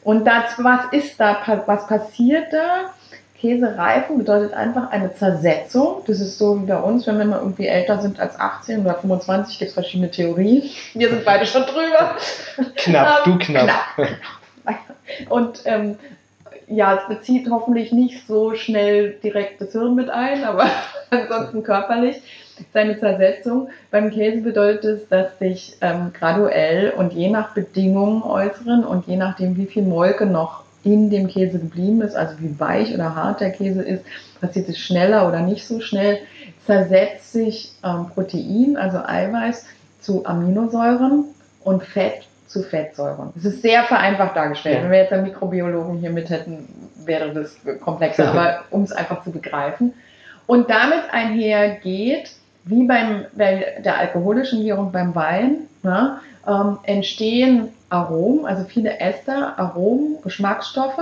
Und 0.03 0.25
das, 0.25 0.55
was 0.59 0.93
ist 0.93 1.21
da, 1.21 1.37
was 1.66 1.87
passiert 1.87 2.53
da? 2.53 2.90
Käsereifen 3.38 4.19
bedeutet 4.19 4.53
einfach 4.53 4.90
eine 4.90 5.14
Zersetzung. 5.14 6.03
Das 6.07 6.21
ist 6.21 6.37
so 6.37 6.61
wie 6.61 6.66
bei 6.66 6.79
uns, 6.79 7.07
wenn 7.07 7.19
wir 7.19 7.25
mal 7.25 7.38
irgendwie 7.38 7.66
älter 7.66 8.01
sind 8.01 8.21
als 8.21 8.38
18 8.38 8.83
oder 8.83 8.97
25, 8.97 9.59
gibt 9.59 9.69
es 9.71 9.75
verschiedene 9.75 10.11
Theorien. 10.11 10.62
Wir 10.93 11.09
sind 11.09 11.25
beide 11.25 11.47
schon 11.47 11.62
drüber. 11.62 12.16
Knapp, 12.77 13.25
du 13.25 13.33
Ähm, 13.33 13.38
knapp. 13.38 13.71
Und 15.31 15.62
ähm, 15.64 15.99
ja, 16.70 16.94
es 16.94 17.09
bezieht 17.09 17.50
hoffentlich 17.50 17.92
nicht 17.92 18.26
so 18.26 18.54
schnell 18.54 19.14
direkt 19.22 19.61
das 19.61 19.72
Hirn 19.72 19.94
mit 19.94 20.09
ein, 20.09 20.44
aber 20.44 20.66
ansonsten 21.11 21.62
körperlich 21.62 22.22
seine 22.72 22.98
Zersetzung. 22.98 23.68
Beim 23.90 24.11
Käse 24.11 24.42
bedeutet 24.42 24.85
es, 24.85 25.09
dass 25.09 25.38
sich 25.38 25.76
ähm, 25.80 26.12
graduell 26.12 26.92
und 26.96 27.12
je 27.12 27.28
nach 27.28 27.54
Bedingungen 27.54 28.22
äußeren 28.22 28.85
und 28.85 29.06
je 29.06 29.16
nachdem, 29.16 29.56
wie 29.56 29.66
viel 29.66 29.83
Molke 29.83 30.26
noch 30.26 30.62
in 30.85 31.11
dem 31.11 31.26
Käse 31.26 31.59
geblieben 31.59 32.00
ist, 32.02 32.14
also 32.14 32.35
wie 32.38 32.59
weich 32.59 32.94
oder 32.94 33.14
hart 33.14 33.40
der 33.40 33.50
Käse 33.50 33.83
ist, 33.83 34.04
passiert 34.40 34.68
es 34.68 34.78
schneller 34.78 35.28
oder 35.28 35.40
nicht 35.40 35.66
so 35.66 35.80
schnell, 35.80 36.18
zersetzt 36.66 37.33
sich 37.33 37.72
ähm, 37.85 38.06
Protein, 38.14 38.76
also 38.76 38.98
Eiweiß, 38.98 39.66
zu 40.00 40.24
Aminosäuren 40.24 41.24
und 41.64 41.83
Fett 41.83 42.22
zu 42.50 42.64
Fettsäuren. 42.64 43.30
Das 43.36 43.44
ist 43.44 43.62
sehr 43.62 43.84
vereinfacht 43.84 44.36
dargestellt. 44.36 44.78
Ja. 44.78 44.82
Wenn 44.82 44.90
wir 44.90 44.98
jetzt 44.98 45.12
einen 45.12 45.22
Mikrobiologen 45.22 45.98
hier 45.98 46.10
mit 46.10 46.30
hätten, 46.30 46.68
wäre 47.04 47.32
das 47.32 47.56
komplexer, 47.80 48.28
aber 48.28 48.64
um 48.70 48.82
es 48.82 48.92
einfach 48.92 49.22
zu 49.22 49.30
begreifen. 49.30 49.94
Und 50.46 50.68
damit 50.68 51.04
einhergeht, 51.12 52.32
wie 52.64 52.86
beim, 52.86 53.26
bei 53.34 53.80
der 53.84 53.98
alkoholischen 53.98 54.62
Gärung 54.64 54.90
beim 54.90 55.14
Wein, 55.14 55.68
ne, 55.82 56.18
ähm, 56.46 56.78
entstehen 56.82 57.68
Aromen, 57.88 58.46
also 58.46 58.64
viele 58.64 58.98
Ester, 58.98 59.56
Aromen, 59.56 60.20
Geschmacksstoffe. 60.22 60.98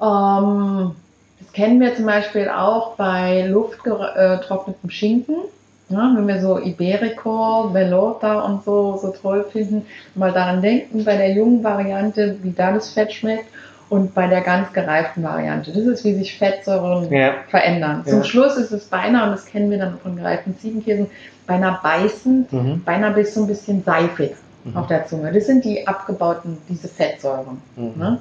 Ähm, 0.00 0.94
das 1.40 1.52
kennen 1.52 1.80
wir 1.80 1.94
zum 1.94 2.06
Beispiel 2.06 2.48
auch 2.48 2.96
bei 2.96 3.46
luftgetrocknetem 3.46 4.88
Schinken. 4.88 5.36
Ne, 5.92 6.14
wenn 6.16 6.26
wir 6.26 6.40
so 6.40 6.58
Iberico, 6.58 7.68
Bellota 7.70 8.40
und 8.40 8.64
so, 8.64 8.96
so 8.96 9.10
toll 9.10 9.44
finden, 9.52 9.84
mal 10.14 10.32
daran 10.32 10.62
denken, 10.62 11.04
bei 11.04 11.16
der 11.18 11.32
jungen 11.32 11.62
Variante, 11.62 12.38
wie 12.42 12.52
da 12.52 12.72
das 12.72 12.90
Fett 12.90 13.12
schmeckt 13.12 13.44
und 13.90 14.14
bei 14.14 14.26
der 14.26 14.40
ganz 14.40 14.72
gereiften 14.72 15.22
Variante. 15.22 15.70
Das 15.70 15.84
ist, 15.84 16.02
wie 16.04 16.14
sich 16.14 16.38
Fettsäuren 16.38 17.12
Ja. 17.12 17.34
verändern. 17.50 18.04
Zum 18.06 18.18
Ja. 18.20 18.24
Schluss 18.24 18.56
ist 18.56 18.72
es 18.72 18.86
beinahe, 18.86 19.26
und 19.26 19.32
das 19.32 19.44
kennen 19.44 19.70
wir 19.70 19.78
dann 19.78 19.98
von 19.98 20.16
gereiften 20.16 20.56
Ziegenkäsen, 20.58 21.08
beinahe 21.46 21.78
beißend, 21.82 22.50
Mhm. 22.52 22.82
beinahe 22.84 23.12
bis 23.12 23.34
so 23.34 23.42
ein 23.42 23.46
bisschen 23.46 23.84
seifig 23.84 24.32
Mhm. 24.64 24.76
auf 24.76 24.86
der 24.86 25.06
Zunge. 25.06 25.30
Das 25.30 25.44
sind 25.44 25.62
die 25.64 25.86
abgebauten, 25.86 26.56
diese 26.70 26.88
Fettsäuren. 26.88 27.60
Mhm. 27.76 27.92
Ne? 27.96 28.18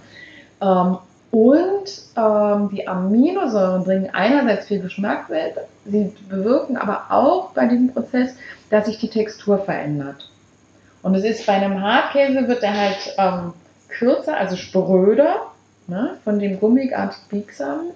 Ähm, 0.62 0.98
und 1.32 1.86
ähm, 2.18 2.70
die 2.74 2.88
Aminosäuren 2.88 3.86
bringen 3.86 4.10
einerseits 4.12 4.68
viel 4.68 4.82
Geschmack 4.82 5.30
mit, 5.30 5.54
sie 5.86 6.14
bewirken 6.30 6.76
aber 6.76 7.06
auch 7.10 7.52
bei 7.52 7.68
diesem 7.68 7.94
Prozess, 7.94 8.36
dass 8.70 8.86
sich 8.86 9.00
die 9.00 9.10
Textur 9.10 9.60
verändert. 9.60 10.30
Und 11.02 11.16
es 11.16 11.24
ist 11.24 11.46
bei 11.46 11.54
einem 11.54 11.82
Hartkäse 11.82 12.48
wird 12.48 12.64
er 12.64 12.78
halt 12.78 13.16
ähm, 13.18 13.54
kürzer, 13.88 14.38
also 14.38 14.58
spröder, 14.58 15.48
ne, 15.88 16.18
von 16.24 16.38
dem 16.38 16.60
gummiartig 16.60 17.18
biegsamen 17.30 17.92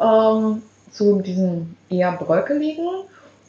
ähm, 0.00 0.62
zu 0.92 1.20
diesem 1.20 1.76
eher 1.90 2.12
bröckeligen. 2.12 2.86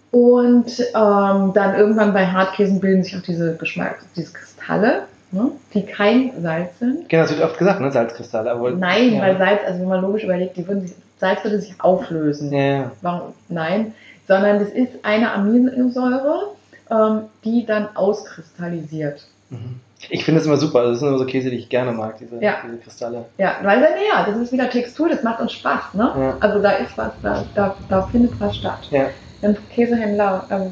Und 0.09 0.79
ähm, 0.79 1.51
dann 1.53 1.75
irgendwann 1.75 2.13
bei 2.13 2.25
Hartkäsen 2.25 2.79
bilden 2.79 3.03
sich 3.03 3.15
auch 3.15 3.21
diese 3.21 3.55
Geschmack, 3.55 3.99
diese 4.15 4.33
Kristalle, 4.33 5.03
ne, 5.31 5.51
die 5.73 5.83
kein 5.85 6.31
Salz 6.41 6.79
sind. 6.79 7.09
Genau, 7.09 7.23
das 7.23 7.31
wird 7.31 7.43
oft 7.43 7.57
gesagt, 7.57 7.79
ne? 7.79 7.91
Salzkristalle. 7.91 8.51
Aber 8.51 8.71
Nein, 8.71 9.15
ja. 9.15 9.21
weil 9.21 9.37
Salz, 9.37 9.61
also 9.65 9.81
wenn 9.81 9.87
man 9.87 10.01
logisch 10.01 10.23
überlegt, 10.23 10.57
die 10.57 10.67
würden 10.67 10.81
sich, 10.81 10.95
Salz 11.19 11.43
würde 11.43 11.59
sich 11.59 11.73
auflösen. 11.79 12.51
Ja. 12.53 12.91
Warum? 13.01 13.33
Nein, 13.49 13.93
sondern 14.27 14.59
das 14.59 14.69
ist 14.69 14.91
eine 15.03 15.31
Aminosäure, 15.33 16.51
ähm, 16.91 17.21
die 17.43 17.65
dann 17.65 17.89
auskristallisiert. 17.95 19.25
Mhm. 19.49 19.79
Ich 20.09 20.23
finde 20.25 20.39
das 20.39 20.47
immer 20.47 20.57
super. 20.57 20.83
Das 20.83 20.99
sind 20.99 21.07
immer 21.07 21.17
so 21.17 21.25
Käse, 21.25 21.49
die 21.49 21.57
ich 21.57 21.69
gerne 21.69 21.91
mag, 21.91 22.17
diese, 22.19 22.41
Ja. 22.41 22.57
diese 22.63 22.77
Kristalle. 22.77 23.25
Ja, 23.37 23.55
weil 23.63 23.81
dann, 23.81 23.93
ja, 24.07 24.25
das 24.25 24.37
ist 24.37 24.51
wieder 24.51 24.69
Textur, 24.69 25.09
das 25.09 25.23
macht 25.23 25.41
uns 25.41 25.53
Spaß. 25.53 25.95
Ne? 25.95 26.11
Ja. 26.15 26.37
Also 26.39 26.61
da 26.61 26.71
ist 26.71 26.95
was, 26.97 27.11
da, 27.23 27.43
da, 27.55 27.75
da 27.89 28.01
findet 28.03 28.39
was 28.39 28.55
statt. 28.57 28.87
Ja. 28.91 29.07
Ein 29.41 29.57
Käsehändler 29.73 30.45
ähm, 30.51 30.71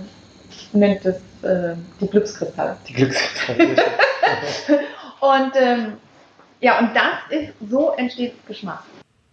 nennt 0.73 1.05
es 1.05 1.17
äh, 1.45 1.75
die 2.01 2.07
Glückskristalle. 2.07 2.77
Die 2.87 2.93
Glückskristalle. 2.93 3.75
Und 5.19 5.51
ähm, 5.55 5.93
ja, 6.59 6.79
und 6.79 6.91
das 6.95 7.13
ist, 7.29 7.53
so 7.69 7.91
entsteht 7.91 8.33
Geschmack. 8.47 8.83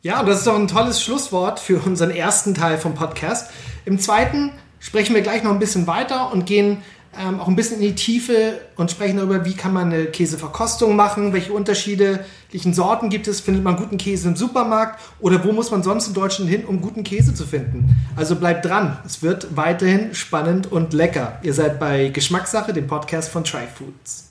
Ja, 0.03 0.20
und 0.20 0.29
das 0.29 0.38
ist 0.38 0.46
doch 0.46 0.55
ein 0.55 0.68
tolles 0.68 1.03
Schlusswort 1.03 1.61
für 1.61 1.79
unseren 1.81 2.11
ersten 2.11 2.55
Teil 2.55 2.79
vom 2.79 2.94
Podcast. 2.94 3.51
Im 3.85 3.98
zweiten 3.98 4.53
sprechen 4.81 5.14
wir 5.14 5.22
gleich 5.22 5.42
noch 5.42 5.53
ein 5.53 5.59
bisschen 5.59 5.87
weiter 5.87 6.33
und 6.33 6.44
gehen 6.44 6.83
ähm, 7.18 7.40
auch 7.40 7.48
ein 7.48 7.57
bisschen 7.57 7.81
in 7.81 7.88
die 7.88 7.94
Tiefe 7.94 8.61
und 8.77 8.90
sprechen 8.90 9.18
darüber, 9.18 9.44
wie 9.44 9.55
kann 9.55 9.72
man 9.72 9.92
eine 9.92 10.07
Käseverkostung 10.07 10.96
machen, 10.96 11.33
welche 11.33 11.53
unterschiedlichen 11.53 12.72
Sorten 12.72 13.11
gibt 13.11 13.29
es, 13.29 13.40
findet 13.40 13.62
man 13.62 13.77
guten 13.77 13.98
Käse 13.98 14.29
im 14.29 14.37
Supermarkt 14.37 15.01
oder 15.20 15.44
wo 15.44 15.53
muss 15.53 15.70
man 15.70 15.83
sonst 15.83 16.09
in 16.09 16.14
Deutschland 16.14 16.51
hin, 16.51 16.64
um 16.64 16.81
guten 16.81 17.05
Käse 17.05 17.35
zu 17.35 17.46
finden. 17.46 17.96
Also 18.16 18.37
bleibt 18.37 18.64
dran, 18.64 18.98
es 19.05 19.22
wird 19.22 19.57
weiterhin 19.57 20.14
spannend 20.14 20.70
und 20.72 20.92
lecker. 20.92 21.38
Ihr 21.42 21.55
seid 21.55 21.79
bei 21.79 22.09
Geschmackssache, 22.09 22.72
dem 22.72 22.87
Podcast 22.87 23.31
von 23.31 23.44
Try 23.44 23.66
Foods. 23.75 24.31